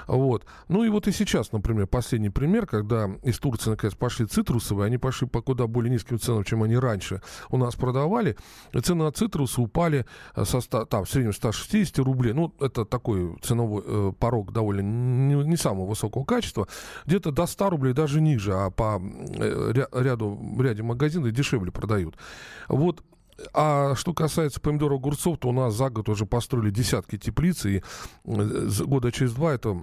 Вот. 0.08 0.46
Ну 0.68 0.84
и 0.84 0.90
вот 0.90 1.08
и 1.08 1.12
сейчас, 1.12 1.52
например, 1.52 1.86
последний 1.86 2.30
пример, 2.30 2.66
когда 2.66 3.10
из 3.24 3.38
Турции, 3.38 3.70
наконец, 3.70 3.96
пошли 3.96 4.26
цитрусовые, 4.26 4.88
они 4.88 4.98
пошли 4.98 5.28
по 5.28 5.42
куда 5.42 5.68
более 5.68 5.92
низким 5.92 6.20
ценам, 6.20 6.44
чем 6.44 6.64
они 6.64 6.76
раньше 6.76 7.22
у 7.50 7.58
нас 7.58 7.76
продавали. 7.76 8.36
Цены 8.84 9.04
на 9.04 9.12
цитрусы 9.12 9.62
упали 9.62 10.06
со 10.36 10.60
100, 10.60 10.86
там, 10.86 11.06
в 11.06 11.10
среднем 11.10 11.34
160 11.34 12.00
рублей. 12.00 12.34
Ну, 12.34 12.54
это 12.60 12.86
такой 12.86 13.38
ценовой 13.42 13.84
э, 13.86 14.14
порог 14.18 14.52
довольно 14.52 14.82
не, 14.82 15.36
не 15.36 15.58
самого 15.58 15.86
высокого 15.86 16.24
качества. 16.24 16.68
Где-то 17.06 17.32
до 17.32 17.46
100 17.46 17.70
рублей, 17.70 17.94
даже 17.94 18.22
ниже, 18.22 18.54
а 18.54 18.72
по 18.72 19.00
э, 19.00 19.74
ряду, 19.94 20.40
ряде 20.60 20.82
магазинов 20.82 21.32
дешевле 21.32 21.72
продают. 21.72 22.16
Вот 22.68 23.04
а 23.54 23.96
что 23.96 24.14
касается 24.14 24.60
помидоров 24.60 25.00
огурцов, 25.00 25.38
то 25.38 25.50
у 25.50 25.54
нас 25.54 25.74
за 25.74 25.90
год 25.90 26.10
уже 26.10 26.26
построили 26.26 26.72
десятки 26.72 27.18
теплиц, 27.18 27.66
и 27.66 27.82
года 28.26 29.12
через 29.12 29.34
два 29.34 29.54
это 29.54 29.82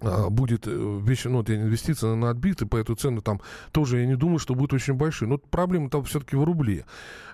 а, 0.00 0.30
будет 0.30 0.66
э, 0.66 1.00
вещи, 1.02 1.28
ну, 1.28 1.42
инвестиция 1.42 2.14
на 2.14 2.30
отбиты, 2.30 2.66
по 2.66 2.76
эту 2.76 2.94
цену 2.94 3.20
там 3.20 3.40
тоже 3.70 4.00
я 4.00 4.06
не 4.06 4.16
думаю, 4.16 4.38
что 4.38 4.54
будет 4.54 4.72
очень 4.72 4.94
большие. 4.94 5.28
Но 5.28 5.38
проблема 5.38 5.90
там 5.90 6.02
все-таки 6.04 6.36
в 6.36 6.44
рубле. 6.44 6.84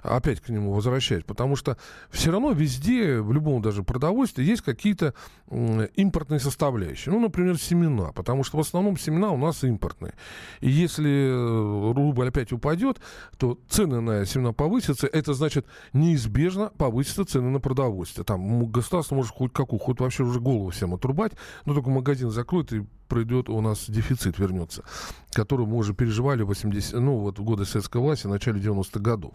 Опять 0.02 0.40
к 0.40 0.48
нему 0.48 0.72
возвращаясь. 0.72 1.24
Потому 1.24 1.56
что 1.56 1.76
все 2.11 2.30
равно 2.30 2.52
везде, 2.52 3.20
в 3.20 3.32
любом 3.32 3.62
даже 3.62 3.82
продовольствии, 3.82 4.44
есть 4.44 4.62
какие-то 4.62 5.14
импортные 5.50 6.40
составляющие. 6.40 7.12
Ну, 7.12 7.20
например, 7.20 7.58
семена. 7.58 8.12
Потому 8.12 8.44
что 8.44 8.56
в 8.56 8.61
основном 8.61 8.98
семена 8.98 9.30
у 9.30 9.37
нас 9.37 9.64
импортные. 9.64 10.14
И 10.61 10.68
если 10.68 11.28
э, 11.30 11.92
рубль 11.92 12.28
опять 12.28 12.52
упадет, 12.52 12.98
то 13.37 13.58
цены 13.68 14.00
на 14.00 14.24
семена 14.26 14.52
повысятся. 14.52 15.06
Это 15.06 15.34
значит 15.34 15.66
неизбежно 15.92 16.70
повысятся 16.76 17.24
цены 17.24 17.50
на 17.50 17.61
продовольствие. 17.61 18.24
Там 18.24 18.66
государство 18.66 19.14
может 19.14 19.32
хоть 19.32 19.52
какую, 19.52 19.80
хоть 19.80 20.00
вообще 20.00 20.22
уже 20.22 20.40
голову 20.40 20.70
всем 20.70 20.94
отрубать, 20.94 21.32
но 21.64 21.74
только 21.74 21.90
магазин 21.90 22.30
закроет 22.30 22.72
и 22.72 22.84
пройдет 23.09 23.49
у 23.49 23.61
нас 23.61 23.88
дефицит 23.88 24.38
вернется, 24.38 24.85
который 25.33 25.66
мы 25.66 25.77
уже 25.77 25.94
переживали 25.94 26.42
в 26.42 26.47
80, 26.47 26.94
ну, 26.94 27.18
вот 27.18 27.38
в 27.38 27.44
годы 27.44 27.64
советской 27.64 28.01
власти, 28.01 28.27
в 28.27 28.31
начале 28.31 28.61
90-х 28.61 29.01
годов. 29.01 29.35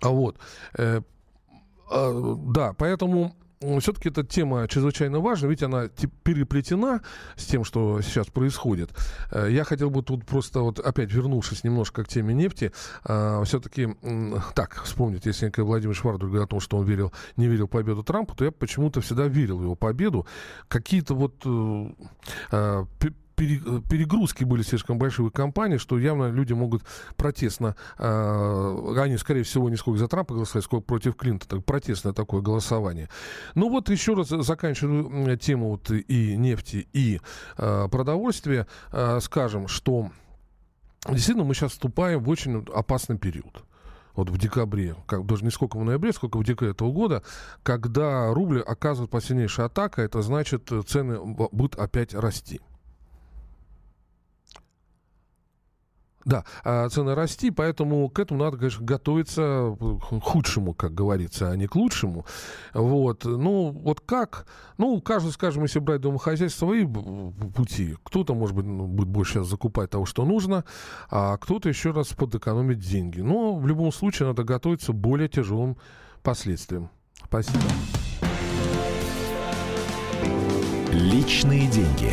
А 0.00 0.08
вот, 0.08 0.36
э, 0.78 1.02
э, 1.90 2.36
да, 2.46 2.72
поэтому 2.72 3.36
все-таки 3.80 4.08
эта 4.08 4.24
тема 4.24 4.66
чрезвычайно 4.68 5.20
важна, 5.20 5.48
ведь 5.48 5.62
она 5.62 5.88
переплетена 6.22 7.00
с 7.36 7.44
тем, 7.44 7.64
что 7.64 8.00
сейчас 8.00 8.26
происходит. 8.26 8.90
Э, 9.30 9.48
я 9.50 9.64
хотел 9.64 9.90
бы 9.90 10.02
тут 10.02 10.24
просто 10.26 10.60
вот 10.60 10.78
опять 10.78 11.12
вернувшись 11.12 11.64
немножко 11.64 12.04
к 12.04 12.08
теме 12.08 12.34
нефти, 12.34 12.72
э, 13.04 13.42
все-таки 13.44 13.96
так 14.54 14.82
вспомнить, 14.82 15.26
если 15.26 15.52
Владимир 15.56 15.94
Шварdur 15.94 16.26
говорил 16.26 16.44
о 16.44 16.46
том, 16.46 16.60
что 16.60 16.78
он 16.78 16.84
верил, 16.84 17.12
не 17.36 17.46
верил 17.46 17.68
победу 17.68 18.02
Трампа, 18.02 18.34
то 18.34 18.44
я 18.44 18.50
почему-то 18.50 19.00
всегда 19.00 19.26
верил 19.26 19.58
в 19.58 19.62
его 19.62 19.74
победу. 19.74 20.26
Какие-то 20.68 21.14
вот 21.14 21.34
э, 22.50 22.84
перегрузки 23.88 24.44
были 24.44 24.62
слишком 24.62 24.98
большие 24.98 25.28
в 25.28 25.30
компании, 25.30 25.78
что 25.78 25.98
явно 25.98 26.30
люди 26.30 26.52
могут 26.52 26.82
протестно, 27.16 27.76
э, 27.98 28.94
они, 28.98 29.16
скорее 29.16 29.42
всего, 29.42 29.68
не 29.70 29.76
сколько 29.76 29.98
за 29.98 30.08
Трампа 30.08 30.34
голосовали, 30.34 30.64
сколько 30.64 30.84
против 30.84 31.16
Клинтона, 31.16 31.60
протестное 31.60 32.12
такое 32.12 32.40
голосование. 32.40 33.08
Ну 33.54 33.68
вот 33.68 33.90
еще 33.90 34.14
раз 34.14 34.28
заканчиваю 34.28 35.36
тему 35.38 35.70
вот 35.70 35.90
и 35.90 36.36
нефти, 36.36 36.88
и 36.92 37.20
э, 37.58 37.88
продовольствия, 37.90 38.66
э, 38.92 39.18
скажем, 39.20 39.68
что 39.68 40.10
действительно 41.08 41.44
мы 41.44 41.54
сейчас 41.54 41.72
вступаем 41.72 42.22
в 42.22 42.28
очень 42.28 42.64
опасный 42.74 43.18
период 43.18 43.64
вот 44.14 44.30
в 44.30 44.38
декабре, 44.38 44.94
как, 45.06 45.26
даже 45.26 45.44
не 45.44 45.50
сколько 45.50 45.78
в 45.78 45.84
ноябре, 45.84 46.12
сколько 46.12 46.38
в 46.38 46.44
декабре 46.44 46.72
этого 46.72 46.92
года, 46.92 47.22
когда 47.62 48.32
рубль 48.32 48.60
оказывает 48.60 49.10
посильнейшая 49.10 49.66
атака, 49.66 50.02
это 50.02 50.22
значит, 50.22 50.70
цены 50.86 51.18
будут 51.20 51.76
опять 51.76 52.14
расти. 52.14 52.60
Да, 56.24 56.44
а 56.64 56.88
цены 56.88 57.14
расти, 57.14 57.50
поэтому 57.50 58.08
к 58.08 58.18
этому 58.18 58.44
надо, 58.44 58.56
конечно, 58.56 58.84
готовиться 58.84 59.76
к 59.78 60.20
худшему, 60.20 60.74
как 60.74 60.94
говорится, 60.94 61.50
а 61.50 61.56
не 61.56 61.66
к 61.66 61.74
лучшему. 61.74 62.24
Вот. 62.74 63.24
Ну, 63.24 63.70
вот 63.70 64.00
как? 64.00 64.46
Ну, 64.78 65.00
каждый, 65.00 65.32
скажем, 65.32 65.64
если 65.64 65.80
брать 65.80 66.00
домохозяйство, 66.00 66.66
свои 66.66 66.86
пути. 67.54 67.96
Кто-то, 68.04 68.34
может 68.34 68.54
быть, 68.54 68.66
ну, 68.66 68.86
будет 68.86 69.08
больше 69.08 69.34
сейчас 69.34 69.48
закупать 69.48 69.90
того, 69.90 70.06
что 70.06 70.24
нужно, 70.24 70.64
а 71.10 71.36
кто-то 71.38 71.68
еще 71.68 71.90
раз 71.90 72.08
подэкономит 72.08 72.78
деньги. 72.78 73.20
Но 73.20 73.56
в 73.56 73.66
любом 73.66 73.92
случае 73.92 74.28
надо 74.28 74.44
готовиться 74.44 74.92
к 74.92 74.96
более 74.96 75.28
тяжелым 75.28 75.76
последствиям. 76.22 76.88
Спасибо. 77.24 77.58
Личные 80.92 81.68
деньги. 81.68 82.12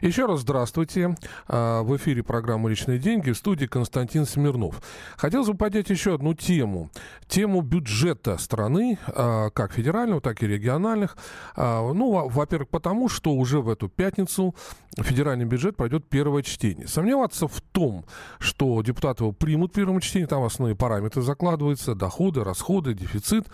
Еще 0.00 0.26
раз 0.26 0.40
здравствуйте. 0.40 1.16
А, 1.48 1.82
в 1.82 1.96
эфире 1.96 2.22
программы 2.22 2.70
«Личные 2.70 2.98
деньги» 2.98 3.30
в 3.30 3.36
студии 3.36 3.66
Константин 3.66 4.26
Смирнов. 4.26 4.80
Хотелось 5.16 5.48
бы 5.48 5.54
поднять 5.54 5.90
еще 5.90 6.14
одну 6.14 6.34
тему. 6.34 6.90
Тему 7.26 7.62
бюджета 7.62 8.38
страны, 8.38 8.98
а, 9.08 9.50
как 9.50 9.72
федерального, 9.72 10.20
так 10.20 10.42
и 10.42 10.46
региональных. 10.46 11.16
А, 11.56 11.92
ну, 11.92 12.28
во-первых, 12.28 12.68
потому 12.68 13.08
что 13.08 13.32
уже 13.32 13.60
в 13.60 13.68
эту 13.68 13.88
пятницу 13.88 14.54
федеральный 14.96 15.44
бюджет 15.44 15.76
пройдет 15.76 16.08
первое 16.08 16.42
чтение. 16.42 16.86
Сомневаться 16.86 17.48
в 17.48 17.60
том, 17.60 18.04
что 18.38 18.80
депутаты 18.82 19.24
его 19.24 19.32
примут 19.32 19.72
в 19.72 19.74
первом 19.74 20.00
чтении, 20.00 20.26
там 20.26 20.44
основные 20.44 20.76
параметры 20.76 21.22
закладываются, 21.22 21.94
доходы, 21.94 22.44
расходы, 22.44 22.94
дефицит, 22.94 23.46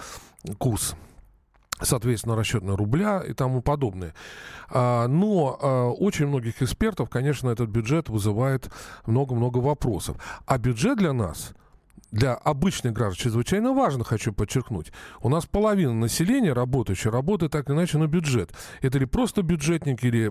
курс 0.59 0.95
соответственно, 1.81 2.37
расчетного 2.37 2.77
рубля 2.77 3.21
и 3.21 3.33
тому 3.33 3.63
подобное. 3.63 4.15
А, 4.71 5.07
но 5.09 5.59
а, 5.61 5.91
очень 5.91 6.27
многих 6.27 6.63
экспертов, 6.63 7.11
конечно, 7.11 7.49
этот 7.51 7.69
бюджет 7.69 8.09
вызывает 8.09 8.71
много-много 9.07 9.59
вопросов. 9.59 10.17
А 10.47 10.59
бюджет 10.59 10.99
для 10.99 11.13
нас– 11.13 11.53
для 12.15 12.35
обычных 12.35 12.93
граждан 12.93 13.17
чрезвычайно 13.17 13.73
важно, 13.73 14.05
хочу 14.05 14.33
подчеркнуть. 14.33 14.93
У 15.21 15.29
нас 15.29 15.47
половина 15.47 15.93
населения 15.93 16.53
работающая 16.53 17.11
работает 17.11 17.51
так 17.51 17.69
или 17.69 17.77
иначе 17.77 17.99
на 17.99 18.07
бюджет. 18.07 18.53
Это 18.83 18.99
ли 18.99 19.07
просто 19.07 19.43
бюджетники, 19.43 20.07
или 20.07 20.31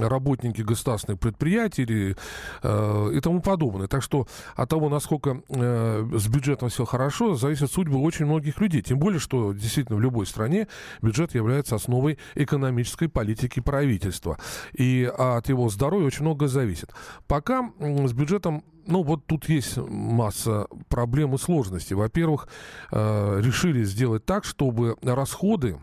работники 0.00 0.62
государственных 0.62 1.20
предприятий, 1.20 1.82
или, 1.82 2.16
э, 2.62 3.10
и 3.14 3.20
тому 3.20 3.42
подобное. 3.42 3.88
Так 3.88 4.02
что 4.02 4.26
от 4.56 4.70
того, 4.70 4.88
насколько 4.88 5.42
э, 5.50 6.08
с 6.14 6.28
бюджетом 6.28 6.70
все 6.70 6.86
хорошо, 6.86 7.34
зависит 7.34 7.70
судьба 7.70 7.98
очень 7.98 8.24
многих 8.24 8.58
людей. 8.58 8.80
Тем 8.80 8.98
более, 8.98 9.20
что 9.20 9.52
действительно 9.52 9.98
в 9.98 10.00
любой 10.00 10.24
стране 10.24 10.66
бюджет 11.02 11.34
является 11.34 11.74
основой 11.74 12.18
экономической 12.36 13.08
политики 13.08 13.60
правительства. 13.60 14.38
И 14.72 15.10
от 15.18 15.50
его 15.50 15.68
здоровья 15.68 16.06
очень 16.06 16.22
много 16.22 16.48
зависит. 16.48 16.94
Пока 17.26 17.70
с 17.78 18.12
бюджетом 18.14 18.64
ну, 18.88 19.02
вот 19.02 19.26
тут 19.26 19.48
есть 19.48 19.76
масса 19.76 20.66
проблем 20.88 21.34
и 21.34 21.38
сложностей. 21.38 21.94
Во-первых, 21.94 22.48
э, 22.90 23.40
решили 23.42 23.84
сделать 23.84 24.24
так, 24.24 24.44
чтобы 24.44 24.96
расходы 25.02 25.78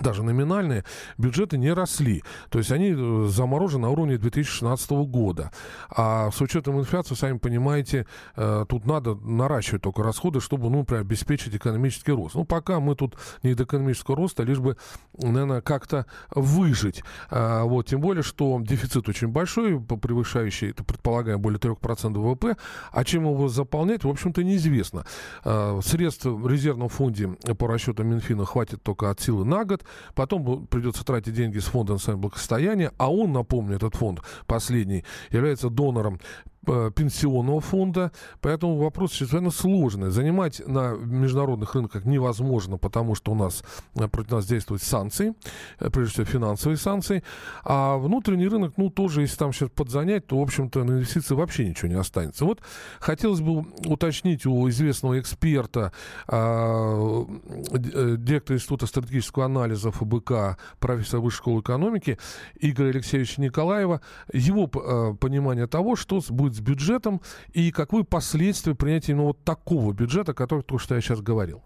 даже 0.00 0.22
номинальные, 0.22 0.84
бюджеты 1.18 1.58
не 1.58 1.72
росли. 1.72 2.22
То 2.48 2.58
есть 2.58 2.72
они 2.72 2.94
э, 2.96 3.26
заморожены 3.28 3.82
на 3.82 3.90
уровне 3.90 4.16
2016 4.16 4.90
года. 4.90 5.50
А 5.90 6.30
с 6.30 6.40
учетом 6.40 6.78
инфляции, 6.78 7.14
сами 7.14 7.38
понимаете, 7.38 8.06
э, 8.36 8.64
тут 8.68 8.86
надо 8.86 9.14
наращивать 9.14 9.82
только 9.82 10.02
расходы, 10.02 10.40
чтобы, 10.40 10.70
ну, 10.70 10.86
обеспечить 10.88 11.54
экономический 11.54 12.12
рост. 12.12 12.34
Ну, 12.34 12.44
пока 12.44 12.80
мы 12.80 12.94
тут 12.94 13.16
не 13.42 13.54
до 13.54 13.64
экономического 13.64 14.16
роста, 14.16 14.44
лишь 14.44 14.60
бы, 14.60 14.76
наверное, 15.18 15.60
как-то 15.60 16.06
выжить. 16.30 17.02
А, 17.30 17.64
вот, 17.64 17.86
тем 17.86 18.00
более, 18.00 18.22
что 18.22 18.58
дефицит 18.60 19.08
очень 19.08 19.28
большой, 19.28 19.80
превышающий, 19.80 20.70
это 20.70 20.84
предполагаем, 20.84 21.40
более 21.40 21.58
3% 21.58 22.18
ВВП. 22.18 22.56
А 22.92 23.04
чем 23.04 23.24
его 23.24 23.48
заполнять, 23.48 24.04
в 24.04 24.08
общем-то, 24.08 24.42
неизвестно. 24.42 25.04
А, 25.44 25.80
средств 25.82 26.24
в 26.24 26.46
резервном 26.48 26.88
фонде 26.88 27.28
по 27.58 27.66
расчетам 27.66 28.08
Минфина 28.08 28.44
хватит 28.44 28.82
только 28.82 29.10
от 29.10 29.20
силы 29.20 29.44
на 29.44 29.64
год 29.64 29.81
потом 30.14 30.66
придется 30.66 31.04
тратить 31.04 31.34
деньги 31.34 31.58
с 31.58 31.64
фонда 31.64 31.94
национального 31.94 32.28
благосостояния, 32.28 32.92
а 32.98 33.12
он, 33.12 33.32
напомню, 33.32 33.76
этот 33.76 33.94
фонд 33.96 34.20
последний, 34.46 35.04
является 35.30 35.68
донором 35.70 36.20
пенсионного 36.64 37.60
фонда, 37.60 38.12
поэтому 38.40 38.76
вопрос 38.76 39.12
чрезвычайно 39.12 39.50
сложный. 39.50 40.10
Занимать 40.10 40.62
на 40.66 40.92
международных 40.92 41.74
рынках 41.74 42.04
невозможно, 42.04 42.78
потому 42.78 43.14
что 43.14 43.32
у 43.32 43.34
нас 43.34 43.64
э, 43.94 44.08
против 44.08 44.30
нас 44.30 44.46
действуют 44.46 44.82
санкции, 44.82 45.34
э, 45.80 45.90
прежде 45.90 46.12
всего 46.12 46.26
финансовые 46.26 46.76
санкции, 46.76 47.22
а 47.64 47.96
внутренний 47.96 48.48
рынок, 48.48 48.74
ну, 48.76 48.90
тоже, 48.90 49.22
если 49.22 49.36
там 49.36 49.52
сейчас 49.52 49.70
подзанять, 49.70 50.26
то, 50.26 50.38
в 50.38 50.42
общем-то, 50.42 50.84
на 50.84 50.92
инвестиции 50.92 51.34
вообще 51.34 51.68
ничего 51.68 51.88
не 51.88 51.98
останется. 51.98 52.44
Вот 52.44 52.60
хотелось 53.00 53.40
бы 53.40 53.66
уточнить 53.86 54.46
у 54.46 54.68
известного 54.68 55.18
эксперта, 55.18 55.92
э, 56.28 57.24
директора 57.72 58.56
Института 58.56 58.86
стратегического 58.86 59.46
анализа 59.46 59.90
ФБК, 59.90 60.58
профессора 60.78 61.20
Высшей 61.20 61.38
школы 61.38 61.60
экономики 61.60 62.18
Игоря 62.60 62.90
Алексеевича 62.90 63.40
Николаева, 63.40 64.00
его 64.32 64.70
э, 64.72 65.14
понимание 65.18 65.66
того, 65.66 65.96
что 65.96 66.20
будет 66.28 66.51
будет 66.52 66.56
с 66.56 66.60
бюджетом 66.60 67.20
и 67.52 67.70
каковы 67.72 68.04
последствия 68.04 68.74
принятия 68.74 69.12
именно 69.12 69.26
вот 69.26 69.44
такого 69.44 69.92
бюджета, 69.92 70.34
который 70.34 70.62
то, 70.62 70.78
что 70.78 70.94
я 70.94 71.00
сейчас 71.00 71.20
говорил? 71.20 71.62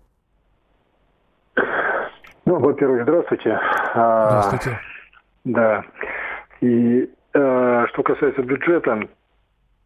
Ну, 2.45 2.59
во-первых, 2.61 3.03
здравствуйте. 3.03 3.59
А, 3.95 4.29
здравствуйте. 4.29 4.79
А, 4.79 4.81
да. 5.45 5.85
И 6.61 7.11
а, 7.35 7.87
что 7.89 8.03
касается 8.03 8.43
бюджета, 8.43 9.01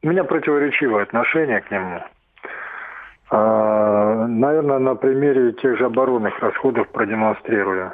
у 0.02 0.06
меня 0.06 0.24
противоречивое 0.24 1.04
отношение 1.04 1.60
к 1.62 1.70
нему. 1.70 2.02
А, 3.30 4.26
наверное, 4.26 4.78
на 4.78 4.94
примере 4.94 5.52
тех 5.52 5.78
же 5.78 5.86
оборонных 5.86 6.38
расходов 6.40 6.88
продемонстрирую. 6.88 7.92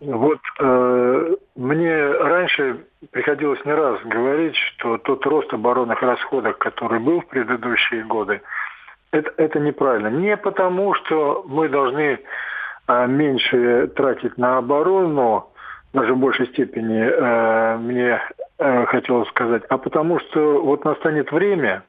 Вот 0.00 0.38
э, 0.60 1.36
мне 1.56 2.06
раньше 2.12 2.84
приходилось 3.10 3.64
не 3.64 3.72
раз 3.72 4.00
говорить, 4.04 4.56
что 4.56 4.98
тот 4.98 5.26
рост 5.26 5.52
оборонных 5.52 6.00
расходов, 6.02 6.58
который 6.58 7.00
был 7.00 7.20
в 7.20 7.26
предыдущие 7.26 8.04
годы, 8.04 8.40
это, 9.10 9.32
это 9.36 9.60
неправильно. 9.60 10.08
Не 10.08 10.36
потому, 10.36 10.94
что 10.94 11.44
мы 11.48 11.68
должны 11.68 12.18
э, 12.88 13.06
меньше 13.06 13.88
тратить 13.96 14.36
на 14.38 14.58
оборону, 14.58 15.50
даже 15.92 16.14
в 16.14 16.18
большей 16.18 16.48
степени 16.48 17.00
э, 17.00 17.76
мне 17.78 18.20
э, 18.58 18.86
хотелось 18.86 19.28
сказать, 19.28 19.62
а 19.68 19.78
потому 19.78 20.18
что 20.18 20.60
вот 20.62 20.84
настанет 20.84 21.30
время, 21.30 21.84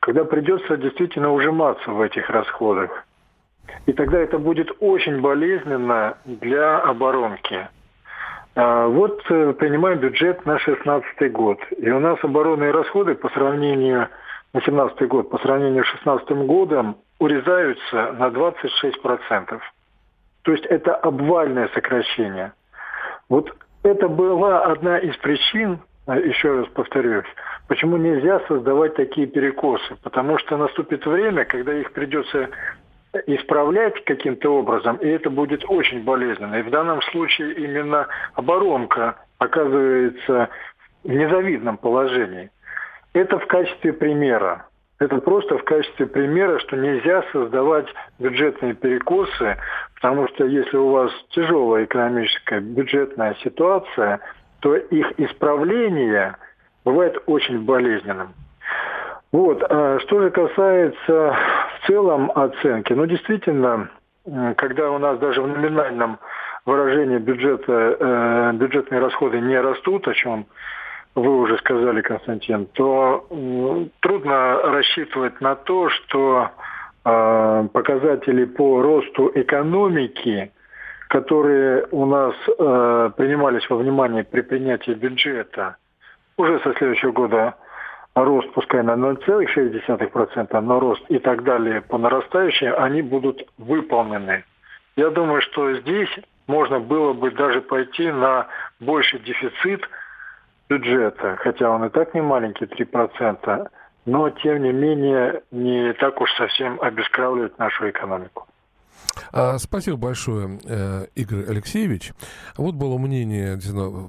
когда 0.00 0.24
придется 0.24 0.76
действительно 0.76 1.32
ужиматься 1.32 1.90
в 1.90 2.00
этих 2.00 2.28
расходах. 2.28 3.05
И 3.86 3.92
тогда 3.92 4.18
это 4.18 4.38
будет 4.38 4.70
очень 4.80 5.20
болезненно 5.20 6.18
для 6.24 6.78
оборонки. 6.78 7.68
А, 8.56 8.86
вот 8.86 9.22
э, 9.28 9.52
принимаем 9.52 9.98
бюджет 9.98 10.44
на 10.46 10.54
2016 10.54 11.32
год. 11.32 11.58
И 11.76 11.90
у 11.90 12.00
нас 12.00 12.18
оборонные 12.22 12.70
расходы 12.70 13.14
по 13.14 13.28
сравнению 13.28 14.08
на 14.52 14.60
2017 14.60 15.08
год, 15.08 15.30
по 15.30 15.38
сравнению 15.38 15.84
с 15.84 15.92
2016 16.02 16.46
годом 16.46 16.96
урезаются 17.18 18.12
на 18.12 18.28
26%. 18.28 19.60
То 20.42 20.52
есть 20.52 20.64
это 20.66 20.94
обвальное 20.94 21.68
сокращение. 21.74 22.52
Вот 23.28 23.54
это 23.82 24.08
была 24.08 24.64
одна 24.64 24.98
из 24.98 25.16
причин, 25.18 25.80
э, 26.06 26.18
еще 26.26 26.58
раз 26.58 26.66
повторюсь, 26.68 27.26
почему 27.68 27.98
нельзя 27.98 28.40
создавать 28.48 28.94
такие 28.94 29.26
перекосы. 29.26 29.96
Потому 30.02 30.38
что 30.38 30.56
наступит 30.56 31.04
время, 31.04 31.44
когда 31.44 31.74
их 31.74 31.92
придется 31.92 32.48
исправлять 33.26 34.04
каким-то 34.04 34.56
образом, 34.56 34.96
и 34.96 35.08
это 35.08 35.30
будет 35.30 35.64
очень 35.68 36.02
болезненно. 36.04 36.56
И 36.56 36.62
в 36.62 36.70
данном 36.70 37.02
случае 37.02 37.54
именно 37.54 38.06
оборонка 38.34 39.16
оказывается 39.38 40.48
в 41.04 41.08
незавидном 41.08 41.76
положении. 41.76 42.50
Это 43.12 43.38
в 43.38 43.46
качестве 43.46 43.92
примера. 43.92 44.66
Это 44.98 45.18
просто 45.18 45.58
в 45.58 45.64
качестве 45.64 46.06
примера, 46.06 46.58
что 46.58 46.76
нельзя 46.76 47.22
создавать 47.32 47.86
бюджетные 48.18 48.74
перекосы, 48.74 49.56
потому 49.94 50.26
что 50.28 50.46
если 50.46 50.76
у 50.76 50.90
вас 50.90 51.12
тяжелая 51.30 51.84
экономическая 51.84 52.60
бюджетная 52.60 53.34
ситуация, 53.42 54.20
то 54.60 54.74
их 54.74 55.12
исправление 55.18 56.36
бывает 56.84 57.22
очень 57.26 57.60
болезненным. 57.60 58.32
Вот. 59.32 59.62
А 59.68 59.98
что 60.00 60.22
же 60.22 60.30
касается 60.30 61.36
целом 61.86 62.30
оценки, 62.34 62.92
ну 62.92 63.06
действительно, 63.06 63.88
когда 64.56 64.90
у 64.90 64.98
нас 64.98 65.18
даже 65.18 65.40
в 65.42 65.48
номинальном 65.48 66.18
выражении 66.64 67.18
бюджета, 67.18 67.96
э, 67.98 68.52
бюджетные 68.54 69.00
расходы 69.00 69.40
не 69.40 69.58
растут, 69.58 70.06
о 70.08 70.14
чем 70.14 70.46
вы 71.14 71.40
уже 71.40 71.56
сказали, 71.58 72.02
Константин, 72.02 72.66
то 72.74 73.26
трудно 74.00 74.60
рассчитывать 74.62 75.40
на 75.40 75.54
то, 75.54 75.88
что 75.88 76.50
э, 77.04 77.68
показатели 77.72 78.44
по 78.44 78.82
росту 78.82 79.30
экономики, 79.34 80.52
которые 81.08 81.86
у 81.92 82.04
нас 82.04 82.34
э, 82.46 83.10
принимались 83.16 83.68
во 83.70 83.76
внимание 83.76 84.24
при 84.24 84.42
принятии 84.42 84.90
бюджета, 84.90 85.76
уже 86.36 86.58
со 86.60 86.74
следующего 86.74 87.12
года 87.12 87.54
рост 88.24 88.50
пускай 88.52 88.82
на 88.82 88.92
0,6%, 88.92 90.60
но 90.60 90.80
рост 90.80 91.04
и 91.08 91.18
так 91.18 91.44
далее 91.44 91.82
по 91.82 91.98
нарастающей, 91.98 92.72
они 92.72 93.02
будут 93.02 93.46
выполнены. 93.58 94.44
Я 94.96 95.10
думаю, 95.10 95.42
что 95.42 95.74
здесь 95.74 96.08
можно 96.46 96.80
было 96.80 97.12
бы 97.12 97.30
даже 97.30 97.60
пойти 97.60 98.10
на 98.10 98.46
больший 98.80 99.20
дефицит 99.20 99.88
бюджета, 100.68 101.36
хотя 101.36 101.70
он 101.70 101.84
и 101.84 101.90
так 101.90 102.14
не 102.14 102.22
маленький, 102.22 102.64
3%, 102.64 103.68
но 104.06 104.30
тем 104.30 104.62
не 104.62 104.72
менее 104.72 105.42
не 105.50 105.92
так 105.94 106.20
уж 106.20 106.32
совсем 106.34 106.80
обескравливать 106.80 107.58
нашу 107.58 107.90
экономику. 107.90 108.45
А, 109.32 109.58
спасибо 109.58 109.96
большое, 109.96 110.60
э, 110.64 111.06
Игорь 111.14 111.44
Алексеевич. 111.48 112.12
Вот 112.56 112.74
было 112.74 112.98
мнение 112.98 113.58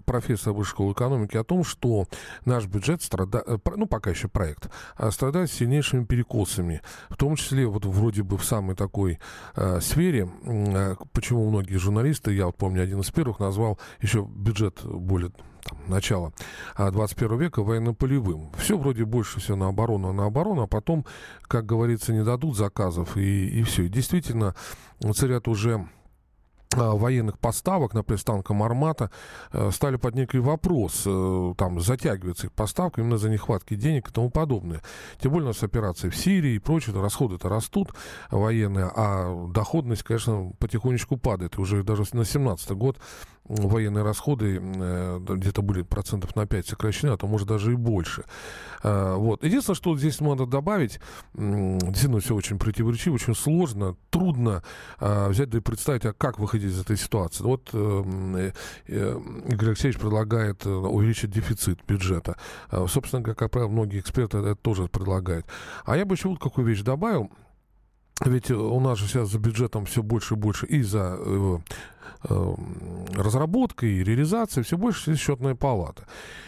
профессора 0.05 0.53
высшей 0.53 0.71
школы 0.71 0.93
экономики 0.93 1.37
о 1.37 1.43
том, 1.43 1.63
что 1.63 2.05
наш 2.45 2.65
бюджет 2.65 3.01
страдает, 3.01 3.45
э, 3.47 3.57
ну, 3.75 3.87
пока 3.87 4.09
еще 4.09 4.27
проект, 4.27 4.69
а 4.95 5.11
страдает 5.11 5.51
сильнейшими 5.51 6.05
перекосами, 6.05 6.81
в 7.09 7.15
том 7.15 7.35
числе 7.35 7.65
вот 7.67 7.85
вроде 7.85 8.23
бы 8.23 8.37
в 8.37 8.45
самой 8.45 8.75
такой 8.75 9.19
э, 9.55 9.79
сфере, 9.81 10.29
э, 10.43 10.95
почему 11.13 11.49
многие 11.49 11.77
журналисты, 11.77 12.33
я 12.33 12.47
вот 12.47 12.57
помню, 12.57 12.83
один 12.83 12.99
из 12.99 13.09
первых 13.11 13.39
назвал 13.39 13.79
еще 14.01 14.25
бюджет 14.27 14.83
более 14.83 15.31
там, 15.63 15.77
начала 15.87 16.31
21 16.77 17.37
века 17.37 17.63
военно-полевым. 17.63 18.51
Все 18.57 18.77
вроде 18.77 19.05
больше 19.05 19.39
все 19.39 19.55
на 19.55 19.69
оборону, 19.69 20.13
на 20.13 20.25
оборону, 20.25 20.63
а 20.63 20.67
потом, 20.67 21.05
как 21.41 21.65
говорится, 21.65 22.13
не 22.13 22.23
дадут 22.23 22.57
заказов 22.57 23.17
и, 23.17 23.47
и 23.47 23.63
все. 23.63 23.83
И 23.83 23.89
действительно, 23.89 24.55
царят 25.13 25.47
уже 25.47 25.87
а, 26.75 26.95
военных 26.95 27.39
поставок, 27.39 27.93
например, 27.93 28.19
с 28.19 28.23
танком 28.23 28.61
«Армата», 28.61 29.09
э, 29.53 29.71
стали 29.71 29.95
под 29.95 30.15
некий 30.15 30.39
вопрос. 30.39 31.03
Э, 31.05 31.53
там 31.57 31.79
затягивается 31.79 32.47
их 32.47 32.53
поставка 32.53 33.01
именно 33.01 33.17
за 33.17 33.29
нехватки 33.29 33.75
денег 33.75 34.09
и 34.09 34.11
тому 34.11 34.29
подобное. 34.29 34.81
Тем 35.19 35.31
более 35.31 35.45
у 35.45 35.47
нас 35.49 35.63
операции 35.63 36.09
в 36.09 36.15
Сирии 36.15 36.55
и 36.55 36.59
прочее, 36.59 36.99
расходы-то 37.01 37.47
растут 37.47 37.93
военные, 38.29 38.91
а 38.93 39.47
доходность, 39.47 40.03
конечно, 40.03 40.51
потихонечку 40.59 41.15
падает. 41.15 41.57
Уже 41.57 41.83
даже 41.83 42.03
на 42.11 42.25
17 42.25 42.71
год 42.71 42.97
военные 43.47 44.03
расходы 44.03 44.61
э, 44.61 45.19
где-то 45.19 45.61
были 45.61 45.81
процентов 45.81 46.35
на 46.35 46.45
5 46.45 46.67
сокращены, 46.67 47.11
а 47.11 47.17
то 47.17 47.27
может 47.27 47.47
даже 47.47 47.73
и 47.73 47.75
больше. 47.75 48.23
Э, 48.83 49.15
вот. 49.15 49.43
Единственное, 49.43 49.75
что 49.75 49.97
здесь 49.97 50.19
надо 50.19 50.45
добавить, 50.45 50.99
действительно 51.33 52.19
все 52.19 52.35
очень 52.35 52.59
противоречиво, 52.59 53.15
очень 53.15 53.35
сложно, 53.35 53.95
трудно 54.09 54.63
э, 54.99 55.29
взять 55.29 55.49
да 55.49 55.57
и 55.57 55.61
представить, 55.61 56.05
а 56.05 56.13
как 56.13 56.39
выходить 56.39 56.71
из 56.71 56.81
этой 56.81 56.97
ситуации. 56.97 57.43
Вот 57.43 57.69
Игорь 57.73 59.69
Алексеевич 59.69 59.99
предлагает 59.99 60.65
увеличить 60.65 61.31
дефицит 61.31 61.79
бюджета. 61.87 62.37
Собственно, 62.87 63.23
как 63.23 63.51
правило, 63.51 63.69
многие 63.69 63.99
эксперты 63.99 64.39
это 64.39 64.55
тоже 64.55 64.87
предлагают. 64.87 65.45
А 65.85 65.95
я 65.97 66.05
бы 66.05 66.15
еще 66.15 66.29
вот 66.29 66.39
какую 66.39 66.67
вещь 66.67 66.81
добавил. 66.81 67.31
Ведь 68.25 68.49
у 68.49 68.79
нас 68.79 68.97
же 68.97 69.07
сейчас 69.07 69.29
за 69.29 69.37
бюджетом 69.37 69.85
все 69.85 70.01
больше 70.01 70.33
и 70.33 70.37
больше 70.37 70.65
и 70.65 70.81
за 70.81 71.17
э, 71.19 71.57
разработкой 72.23 73.93
и 73.93 74.03
реализацией 74.03 74.63
все 74.63 74.77
больше 74.77 75.15
счетная 75.15 75.55
палата. 75.55 76.05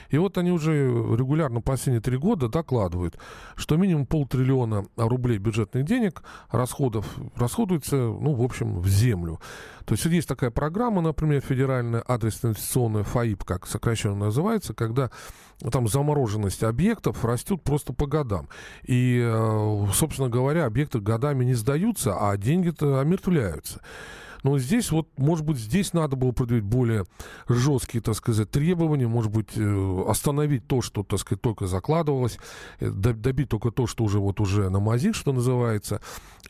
И 0.10 0.17
вот 0.17 0.38
они 0.38 0.52
уже 0.52 0.74
регулярно 0.74 1.62
последние 1.62 2.02
три 2.02 2.17
года 2.17 2.48
докладывают, 2.48 3.17
что 3.56 3.78
минимум 3.78 4.06
полтриллиона 4.06 4.86
рублей 4.98 5.38
бюджетных 5.38 5.86
денег 5.86 6.24
расходов 6.50 7.06
расходуется, 7.36 7.95
ну, 7.95 8.34
в 8.34 8.43
общем, 8.43 8.80
в 8.80 8.88
землю. 8.88 9.39
То 9.86 9.93
есть 9.93 10.06
есть 10.06 10.28
такая 10.28 10.52
программа, 10.52 11.02
например, 11.02 11.41
федеральная 11.41 12.04
адрес-инвестиционная 12.08 13.04
ФАИП, 13.04 13.43
как 13.43 13.67
сокращенно 13.67 14.15
называется, 14.15 14.74
когда 14.74 15.10
там 15.72 15.88
замороженность 15.88 16.63
объектов 16.63 17.24
растет 17.26 17.62
просто 17.63 17.93
по 17.93 18.08
годам. 18.08 18.50
И, 18.84 19.19
э, 19.22 19.86
собственно 19.93 20.30
говоря, 20.30 20.65
объекты 20.65 21.00
годами 21.00 21.43
не 21.43 21.54
сдаются, 21.54 22.17
а 22.19 22.36
деньги-то 22.38 23.00
омертвляются. 23.00 23.82
Но 24.43 24.58
здесь 24.58 24.91
вот, 24.91 25.08
может 25.17 25.45
быть, 25.45 25.58
здесь 25.58 25.93
надо 25.93 26.15
было 26.15 26.32
предъявить 26.32 26.65
более 26.65 27.06
жесткие, 27.47 28.02
так 28.02 28.15
сказать, 28.15 28.49
требования, 28.49 29.08
может 29.08 29.32
быть, 29.32 29.49
э, 29.56 30.04
остановить 30.08 30.67
то, 30.67 30.82
что, 30.82 31.04
так 31.04 31.19
сказать, 31.19 31.41
только 31.41 31.67
закладывалось, 31.67 32.38
э, 32.80 32.89
добить 32.89 33.49
только 33.49 33.71
то, 33.71 33.88
что 33.88 34.04
уже 34.04 34.19
вот 34.19 34.39
уже 34.39 34.69
на 34.69 34.80
мазик, 34.80 35.15
что 35.15 35.34
называется. 35.34 36.02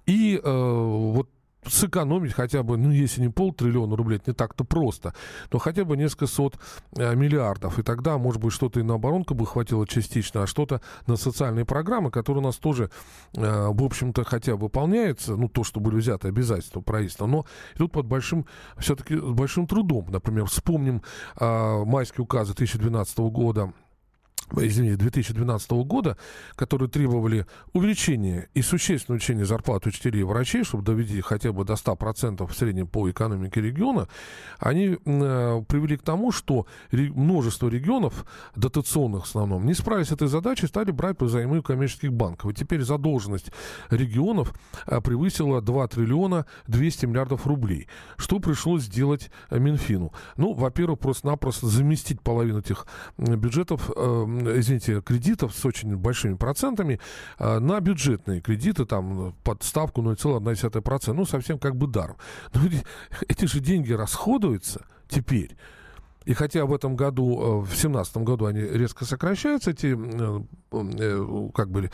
И 0.06 0.40
э, 0.42 0.42
вот 0.44 1.30
сэкономить 1.66 2.34
хотя 2.34 2.64
бы, 2.64 2.78
ну, 2.78 2.92
если 2.92 3.22
не 3.22 3.30
полтриллиона 3.30 3.96
рублей, 3.96 4.18
это 4.18 4.32
не 4.32 4.36
так-то 4.36 4.64
просто, 4.64 5.14
но 5.52 5.60
хотя 5.60 5.84
бы 5.86 5.98
несколько 5.98 6.28
сот 6.28 6.58
э, 6.96 7.16
миллиардов. 7.16 7.80
И 7.80 7.84
тогда, 7.84 8.18
может 8.18 8.42
быть, 8.42 8.54
что-то 8.54 8.80
и 8.80 8.84
на 8.84 8.96
оборонку 8.96 9.34
бы 9.34 9.46
хватило 9.46 9.86
частично, 9.88 10.44
а 10.44 10.48
что-то 10.48 10.82
на 11.08 11.16
социальные 11.16 11.66
программы, 11.66 12.12
которые 12.12 12.42
у 12.42 12.46
нас 12.46 12.58
тоже, 12.58 12.90
э, 13.34 13.68
в 13.70 13.84
общем-то, 13.84 14.24
хотя 14.24 14.56
выполняются, 14.56 15.36
ну, 15.36 15.50
то, 15.50 15.64
что 15.64 15.80
были 15.80 15.96
взяты 15.96 16.30
обязательства 16.30 16.82
правительства, 16.82 17.26
но 17.26 17.46
идут 17.76 17.92
под 17.92 18.06
большим, 18.06 18.46
все-таки 18.78 19.16
большим 19.16 19.68
трудом. 19.68 20.08
Например, 20.10 20.46
вспомним 20.46 21.02
э, 21.40 21.84
майские 21.86 22.24
указы 22.24 22.54
2012 22.54 23.18
года 23.20 23.74
извините, 24.58 24.98
2012 24.98 25.72
года, 25.72 26.18
которые 26.56 26.90
требовали 26.90 27.46
увеличения 27.74 28.50
и 28.54 28.62
существенного 28.62 29.18
увеличения 29.18 29.46
зарплат 29.46 29.86
учителей 29.86 30.22
и 30.22 30.24
врачей, 30.24 30.64
чтобы 30.64 30.84
довести 30.84 31.22
хотя 31.22 31.52
бы 31.52 31.66
до 31.66 31.74
100% 31.74 32.48
в 32.48 32.56
среднем 32.56 32.88
по 32.88 33.10
экономике 33.10 33.62
региона, 33.62 34.08
они 34.60 34.98
э, 35.06 35.64
привели 35.68 35.98
к 35.98 36.02
тому, 36.02 36.32
что 36.32 36.66
ре, 36.92 37.12
множество 37.12 37.68
регионов, 37.68 38.26
дотационных 38.56 39.26
в 39.26 39.30
основном, 39.30 39.66
не 39.66 39.74
справились 39.74 40.08
с 40.08 40.12
этой 40.12 40.28
задачей, 40.28 40.68
стали 40.68 40.92
брать 40.92 41.18
по 41.18 41.26
взаймы 41.26 41.60
у 41.60 41.64
коммерческих 41.64 42.12
банков. 42.12 42.52
И 42.52 42.54
теперь 42.56 42.82
задолженность 42.82 43.52
регионов 43.90 44.54
э, 44.88 45.02
превысила 45.02 45.62
2 45.62 45.88
триллиона 45.88 46.46
200 46.68 47.06
миллиардов 47.06 47.46
рублей. 47.46 47.88
Что 48.18 48.40
пришлось 48.40 48.84
сделать 48.84 49.30
Минфину? 49.52 50.14
Ну, 50.38 50.54
во-первых, 50.54 51.00
просто-напросто 51.00 51.68
заместить 51.68 52.22
половину 52.22 52.60
этих 52.60 52.88
бюджетов 53.18 53.92
э, 53.96 54.26
извините, 54.60 55.02
кредитов 55.02 55.56
с 55.56 55.66
очень 55.66 55.96
большими 55.96 56.36
процентами 56.36 57.00
а, 57.38 57.60
на 57.60 57.80
бюджетные 57.80 58.42
кредиты, 58.42 58.86
там, 58.86 59.36
под 59.44 59.64
ставку 59.64 60.02
0,1%. 60.02 61.14
Ну, 61.14 61.26
совсем 61.26 61.60
как 61.60 61.76
бы 61.76 61.88
даром. 61.88 62.18
Но 62.54 62.62
эти 63.28 63.46
же 63.46 63.60
деньги 63.60 63.94
расходуются 63.94 64.86
теперь. 65.08 65.56
И 66.30 66.34
хотя 66.36 66.66
в 66.66 66.74
этом 66.76 66.96
году, 66.96 67.42
э, 67.42 67.62
в 67.62 67.70
2017 67.70 68.18
году 68.18 68.46
они 68.46 68.62
резко 68.62 69.04
сокращаются, 69.04 69.72
эти 69.72 69.98
э, 69.98 70.42
э, 70.72 71.50
как 71.56 71.72
бы 71.72 71.90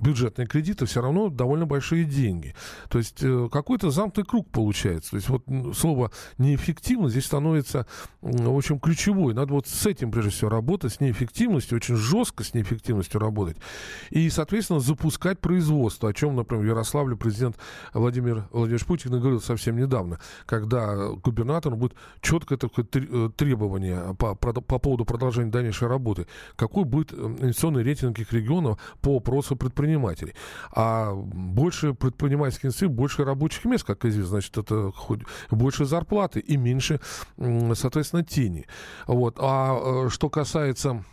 бюджетные 0.00 0.46
кредиты, 0.46 0.86
все 0.86 1.02
равно 1.02 1.30
довольно 1.30 1.66
большие 1.66 2.04
деньги. 2.04 2.54
То 2.88 2.98
есть 2.98 3.24
какой-то 3.50 3.90
замкнутый 3.90 4.24
круг 4.24 4.48
получается. 4.50 5.10
То 5.10 5.16
есть 5.16 5.28
вот 5.28 5.42
слово 5.76 6.12
неэффективно 6.38 7.08
здесь 7.08 7.26
становится 7.26 7.86
очень 8.20 8.78
ключевой. 8.78 9.34
Надо 9.34 9.54
вот 9.54 9.66
с 9.66 9.86
этим, 9.86 10.12
прежде 10.12 10.30
всего, 10.30 10.50
работать, 10.50 10.92
с 10.92 11.00
неэффективностью, 11.00 11.76
очень 11.76 11.96
жестко 11.96 12.44
с 12.44 12.54
неэффективностью 12.54 13.20
работать. 13.20 13.56
И, 14.10 14.28
соответственно, 14.30 14.80
запускать 14.80 15.40
производство, 15.40 16.08
о 16.08 16.12
чем, 16.12 16.36
например, 16.36 16.64
в 16.64 16.68
Ярославле 16.68 17.16
президент 17.16 17.56
Владимир 17.94 18.46
Владимирович 18.52 18.86
Путин 18.86 19.10
говорил 19.10 19.40
совсем 19.40 19.76
недавно, 19.76 20.20
когда 20.46 21.10
губернатор 21.10 21.74
будет 21.74 21.94
четкое 22.20 22.58
такое 22.58 22.86
э, 22.94 23.30
требование 23.36 24.14
по, 24.14 24.34
по 24.34 24.78
поводу 24.78 25.04
продолжения 25.04 25.50
дальнейшей 25.50 25.88
работы. 25.88 26.26
Какой 26.56 26.84
будет 26.84 27.12
э, 27.12 27.16
инвестиционный 27.16 27.82
рейтинг 27.82 28.18
их 28.18 28.32
регионов 28.32 28.78
по 29.00 29.16
опросу 29.16 29.56
предпринимателей? 29.56 30.34
А 30.72 31.12
больше 31.14 31.94
предпринимательских 31.94 32.66
институтов, 32.66 32.96
больше 32.96 33.24
рабочих 33.24 33.64
мест, 33.64 33.84
как 33.84 34.04
известно, 34.04 34.30
значит, 34.30 34.58
это 34.58 34.92
хоть 34.94 35.20
больше 35.50 35.84
зарплаты 35.84 36.40
и 36.40 36.56
меньше, 36.56 37.00
соответственно, 37.74 38.24
тени. 38.24 38.66
Вот. 39.06 39.36
А 39.38 40.06
э, 40.06 40.08
что 40.10 40.28
касается 40.30 41.04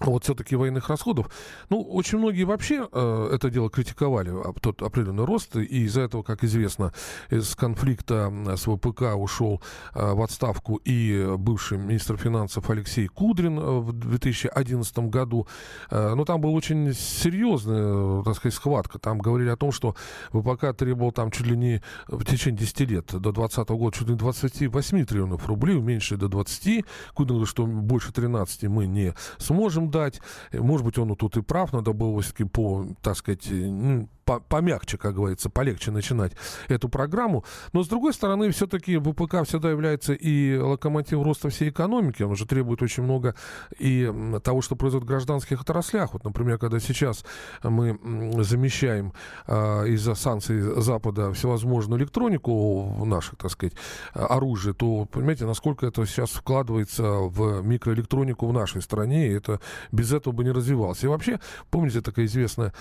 вот 0.00 0.24
все-таки 0.24 0.56
военных 0.56 0.88
расходов. 0.88 1.30
Ну, 1.70 1.82
очень 1.82 2.18
многие 2.18 2.44
вообще 2.44 2.88
э, 2.90 3.30
это 3.32 3.50
дело 3.50 3.68
критиковали, 3.70 4.30
а, 4.30 4.52
тот 4.60 4.82
определенный 4.82 5.24
рост, 5.24 5.56
и 5.56 5.84
из-за 5.84 6.02
этого, 6.02 6.22
как 6.22 6.44
известно, 6.44 6.92
из 7.30 7.54
конфликта 7.56 8.32
с 8.56 8.62
ВПК 8.66 9.16
ушел 9.16 9.60
э, 9.94 10.12
в 10.12 10.22
отставку 10.22 10.76
и 10.84 11.34
бывший 11.36 11.78
министр 11.78 12.16
финансов 12.16 12.70
Алексей 12.70 13.08
Кудрин 13.08 13.58
э, 13.58 13.78
в 13.80 13.92
2011 13.92 14.98
году. 15.10 15.46
Э, 15.90 16.14
но 16.14 16.24
там 16.24 16.40
была 16.40 16.52
очень 16.52 16.92
серьезная, 16.94 18.20
э, 18.20 18.22
так 18.24 18.36
сказать, 18.36 18.54
схватка. 18.54 18.98
Там 18.98 19.18
говорили 19.18 19.48
о 19.48 19.56
том, 19.56 19.72
что 19.72 19.96
ВПК 20.30 20.76
требовал 20.76 21.12
там 21.12 21.30
чуть 21.30 21.46
ли 21.46 21.56
не 21.56 21.82
в 22.06 22.24
течение 22.24 22.60
10 22.60 22.80
лет, 22.80 23.06
до 23.06 23.32
2020 23.32 23.68
года, 23.70 23.96
чуть 23.96 24.06
ли 24.06 24.12
не 24.12 24.18
28 24.18 25.06
триллионов 25.06 25.46
рублей, 25.48 25.76
уменьшили 25.76 26.18
до 26.18 26.28
20. 26.28 26.84
Кудрин 27.14 27.36
говорит, 27.36 27.48
что 27.48 27.66
больше 27.66 28.12
13 28.12 28.64
мы 28.64 28.86
не 28.86 29.14
сможем 29.38 29.87
дать. 29.88 30.20
Может 30.52 30.84
быть, 30.84 30.98
он 30.98 31.14
тут 31.16 31.36
и 31.36 31.42
прав, 31.42 31.72
надо 31.72 31.92
было 31.92 32.20
все-таки 32.22 32.44
по, 32.44 32.86
так 33.02 33.16
сказать, 33.16 33.46
ну, 33.50 34.08
помягче, 34.48 34.98
как 34.98 35.14
говорится, 35.14 35.50
полегче 35.50 35.90
начинать 35.90 36.32
эту 36.68 36.88
программу. 36.88 37.44
Но, 37.72 37.82
с 37.82 37.88
другой 37.88 38.12
стороны, 38.12 38.50
все-таки 38.50 38.98
ВПК 38.98 39.44
всегда 39.44 39.70
является 39.70 40.12
и 40.12 40.56
локомотив 40.58 41.22
роста 41.22 41.48
всей 41.48 41.70
экономики. 41.70 42.22
Он 42.22 42.36
же 42.36 42.46
требует 42.46 42.82
очень 42.82 43.02
много 43.02 43.34
и 43.78 44.12
того, 44.42 44.62
что 44.62 44.76
происходит 44.76 45.04
в 45.04 45.08
гражданских 45.08 45.60
отраслях. 45.60 46.12
Вот, 46.12 46.24
например, 46.24 46.58
когда 46.58 46.80
сейчас 46.80 47.24
мы 47.62 47.98
замещаем 48.42 49.12
э, 49.46 49.88
из-за 49.88 50.14
санкций 50.14 50.60
Запада 50.80 51.32
всевозможную 51.32 52.00
электронику 52.00 52.82
в 52.82 53.06
наше, 53.06 53.36
так 53.36 53.50
сказать, 53.50 53.74
оружие, 54.12 54.74
то, 54.74 55.06
понимаете, 55.06 55.46
насколько 55.46 55.86
это 55.86 56.04
сейчас 56.06 56.30
вкладывается 56.30 57.02
в 57.02 57.62
микроэлектронику 57.62 58.46
в 58.46 58.52
нашей 58.52 58.82
стране, 58.82 59.28
и 59.28 59.32
это 59.32 59.60
без 59.92 60.12
этого 60.12 60.32
бы 60.32 60.44
не 60.44 60.50
развивалось. 60.50 61.04
И 61.04 61.06
вообще, 61.06 61.40
помните, 61.70 62.00
такая 62.00 62.26
известная 62.26 62.72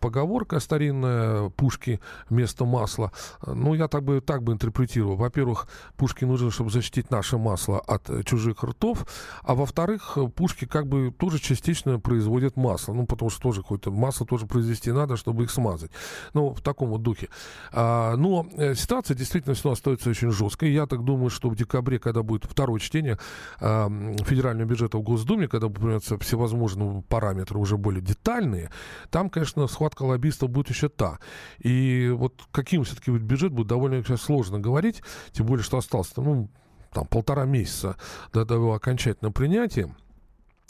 поговорка 0.00 0.60
старинная, 0.60 0.95
проверенное, 0.96 1.50
пушки 1.50 2.00
вместо 2.28 2.64
масла. 2.64 3.12
Ну, 3.46 3.74
я 3.74 3.88
так 3.88 4.02
бы, 4.02 4.20
так 4.20 4.42
бы 4.42 4.52
интерпретировал. 4.52 5.16
Во-первых, 5.16 5.68
пушки 5.96 6.24
нужны, 6.24 6.50
чтобы 6.50 6.70
защитить 6.70 7.10
наше 7.10 7.38
масло 7.38 7.80
от 7.80 8.24
чужих 8.24 8.62
ртов, 8.64 9.06
а 9.42 9.54
во-вторых, 9.54 10.18
пушки 10.34 10.66
как 10.66 10.86
бы 10.86 11.12
тоже 11.18 11.38
частично 11.38 11.98
производят 11.98 12.56
масло, 12.56 12.94
ну, 12.94 13.06
потому 13.06 13.30
что 13.30 13.42
тоже 13.42 13.62
какое-то 13.62 13.90
масло 13.90 14.26
тоже 14.26 14.46
произвести 14.46 14.92
надо, 14.92 15.16
чтобы 15.16 15.44
их 15.44 15.50
смазать. 15.50 15.90
Ну, 16.34 16.50
в 16.50 16.60
таком 16.60 16.90
вот 16.90 17.02
духе. 17.02 17.28
А, 17.72 18.16
но 18.16 18.46
э, 18.56 18.74
ситуация 18.74 19.16
действительно 19.16 19.54
все 19.54 19.70
остается 19.70 20.10
очень 20.10 20.30
жесткой. 20.30 20.72
Я 20.72 20.86
так 20.86 21.04
думаю, 21.04 21.30
что 21.30 21.48
в 21.48 21.56
декабре, 21.56 21.98
когда 21.98 22.22
будет 22.22 22.44
второе 22.44 22.80
чтение 22.80 23.18
а, 23.60 23.90
федерального 24.24 24.68
бюджета 24.68 24.98
в 24.98 25.02
Госдуме, 25.02 25.48
когда 25.48 25.68
примутся 25.68 26.18
всевозможные 26.18 27.02
параметры 27.08 27.58
уже 27.58 27.76
более 27.76 28.02
детальные, 28.02 28.70
там, 29.10 29.30
конечно, 29.30 29.66
схватка 29.66 30.02
лоббистов 30.02 30.50
будет 30.50 30.70
еще 30.70 30.85
та. 30.88 31.18
И 31.58 32.12
вот 32.14 32.42
каким 32.52 32.84
все-таки 32.84 33.10
будет 33.10 33.22
бюджет, 33.22 33.52
будет 33.52 33.68
довольно 33.68 34.02
сейчас 34.02 34.22
сложно 34.22 34.58
говорить, 34.58 35.02
тем 35.32 35.46
более, 35.46 35.64
что 35.64 35.78
осталось 35.78 36.12
ну, 36.16 36.48
там, 36.92 37.06
полтора 37.06 37.44
месяца 37.44 37.96
до, 38.32 38.44
до 38.44 38.54
его 38.54 38.74
окончательного 38.74 39.32
принятия. 39.32 39.94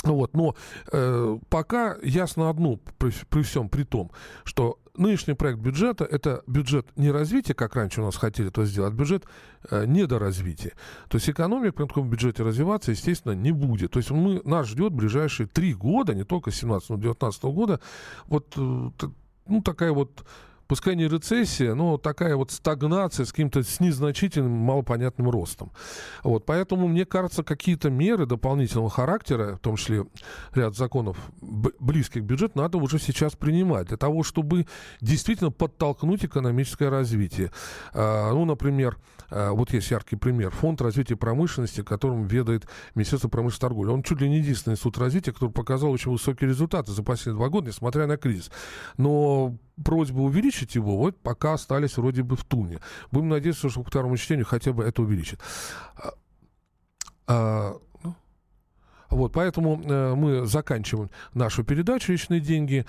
Вот, 0.03 0.35
но 0.35 0.55
э, 0.93 1.39
пока 1.49 1.97
ясно 2.03 2.51
одно 2.51 2.79
при, 2.99 3.13
при 3.29 3.43
всем 3.43 3.69
при 3.69 3.83
том, 3.83 4.11
что 4.45 4.79
нынешний 4.97 5.35
проект 5.35 5.59
бюджета 5.59 6.05
это 6.05 6.43
бюджет 6.47 6.87
не 6.97 7.11
развития, 7.11 7.55
как 7.55 7.75
раньше 7.75 8.03
у 8.03 8.05
нас 8.05 8.17
хотели 8.17 8.49
это 8.49 8.65
сделать, 8.65 8.93
а 8.93 8.97
бюджет 8.97 9.25
э, 9.71 9.85
недоразвития. 9.87 10.73
То 11.09 11.17
есть 11.17 11.29
экономика 11.29 11.73
при 11.73 11.87
таком 11.87 12.09
бюджете 12.09 12.43
развиваться, 12.43 12.93
естественно, 12.93 13.33
не 13.33 13.53
будет. 13.53 13.93
То 13.93 13.99
есть 13.99 14.11
мы, 14.11 14.41
нас 14.45 14.69
ждет 14.69 14.93
ближайшие 14.93 15.47
три 15.47 15.75
года, 15.75 16.15
не 16.15 16.25
только 16.25 16.51
17 16.51 16.91
но 16.91 16.97
19 16.97 17.43
года, 17.45 17.81
вот 18.27 18.55
э, 18.57 18.91
ну, 19.49 19.63
такая 19.63 19.93
вот 19.93 20.25
пускай 20.67 20.97
не 20.97 21.09
рецессия, 21.09 21.75
но 21.75 21.99
такая 21.99 22.37
вот 22.37 22.51
стагнация 22.51 23.25
с 23.27 23.31
каким-то 23.31 23.63
с 23.63 23.81
незначительным, 23.81 24.53
малопонятным 24.53 25.31
ростом. 25.31 25.73
Вот, 26.23 26.45
поэтому, 26.47 26.89
мне 26.89 27.05
кажется, 27.05 27.43
какие-то 27.43 27.91
меры 27.91 28.27
дополнительного 28.27 28.91
характера, 28.91 29.57
в 29.57 29.59
том 29.61 29.77
числе 29.77 30.07
ряд 30.55 30.77
законов 30.77 31.17
близких 31.41 32.23
к 32.23 32.25
бюджету, 32.25 32.59
надо 32.59 32.79
уже 32.79 32.99
сейчас 32.99 33.35
принимать 33.35 33.89
для 33.89 33.97
того, 33.97 34.23
чтобы 34.23 34.67
действительно 35.01 35.51
подтолкнуть 35.51 36.25
экономическое 36.25 36.89
развитие. 36.89 37.51
А, 37.93 38.33
ну, 38.33 38.45
например, 38.45 38.97
а, 39.31 39.53
вот 39.53 39.73
есть 39.73 39.91
яркий 39.91 40.17
пример. 40.17 40.51
Фонд 40.51 40.81
развития 40.81 41.17
промышленности, 41.17 41.83
которым 41.83 42.27
ведает 42.27 42.67
Министерство 42.95 43.29
промышленности 43.29 43.61
и 43.61 43.67
торговли. 43.67 43.91
Он 43.91 44.03
чуть 44.03 44.21
ли 44.21 44.29
не 44.29 44.39
единственный 44.39 44.75
институт 44.75 44.99
развития, 44.99 45.33
который 45.33 45.51
показал 45.51 45.91
очень 45.91 46.11
высокие 46.11 46.49
результаты 46.49 46.93
за 46.93 47.03
последние 47.03 47.39
два 47.39 47.49
года, 47.49 47.69
несмотря 47.69 48.07
на 48.07 48.17
кризис. 48.17 48.51
Но 48.97 49.57
просьбы 49.83 50.23
увеличить 50.23 50.75
его 50.75 50.97
вот 50.97 51.19
пока 51.21 51.55
остались 51.55 51.97
вроде 51.97 52.23
бы 52.23 52.37
в 52.37 52.45
туне. 52.45 52.81
Будем 53.11 53.29
надеяться, 53.29 53.69
что 53.69 53.83
к 53.83 53.89
второму 53.89 54.17
чтению 54.17 54.47
хотя 54.47 54.73
бы 54.73 54.85
это 54.85 55.03
увеличит. 55.03 55.41
А, 55.97 56.15
а, 57.27 57.77
вот, 59.11 59.33
поэтому 59.33 59.81
э, 59.83 60.15
мы 60.15 60.47
заканчиваем 60.47 61.11
нашу 61.33 61.65
передачу 61.65 62.13
«Личные 62.13 62.41
деньги». 62.41 62.87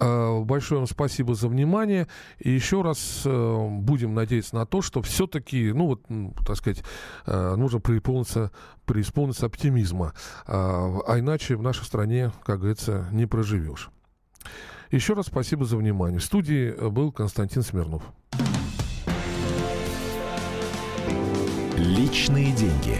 Э, 0.00 0.40
большое 0.40 0.80
вам 0.80 0.88
спасибо 0.88 1.34
за 1.34 1.48
внимание. 1.48 2.08
И 2.38 2.50
еще 2.50 2.82
раз 2.82 3.22
э, 3.24 3.68
будем 3.70 4.14
надеяться 4.14 4.54
на 4.54 4.66
то, 4.66 4.80
что 4.80 5.02
все-таки, 5.02 5.72
ну 5.72 5.86
вот, 5.86 6.02
так 6.46 6.56
сказать, 6.56 6.82
нужно 7.26 7.80
преисполниться, 7.80 8.50
преисполниться 8.86 9.46
оптимизма. 9.46 10.14
А, 10.46 10.98
а 11.06 11.18
иначе 11.18 11.56
в 11.56 11.62
нашей 11.62 11.84
стране, 11.84 12.32
как 12.44 12.60
говорится, 12.60 13.08
не 13.12 13.26
проживешь. 13.26 13.90
Еще 14.92 15.14
раз 15.14 15.26
спасибо 15.26 15.64
за 15.64 15.78
внимание. 15.78 16.20
В 16.20 16.22
студии 16.24 16.68
э, 16.68 16.88
был 16.90 17.12
Константин 17.12 17.62
Смирнов. 17.62 18.02
Личные 21.78 22.52
деньги. 22.52 22.98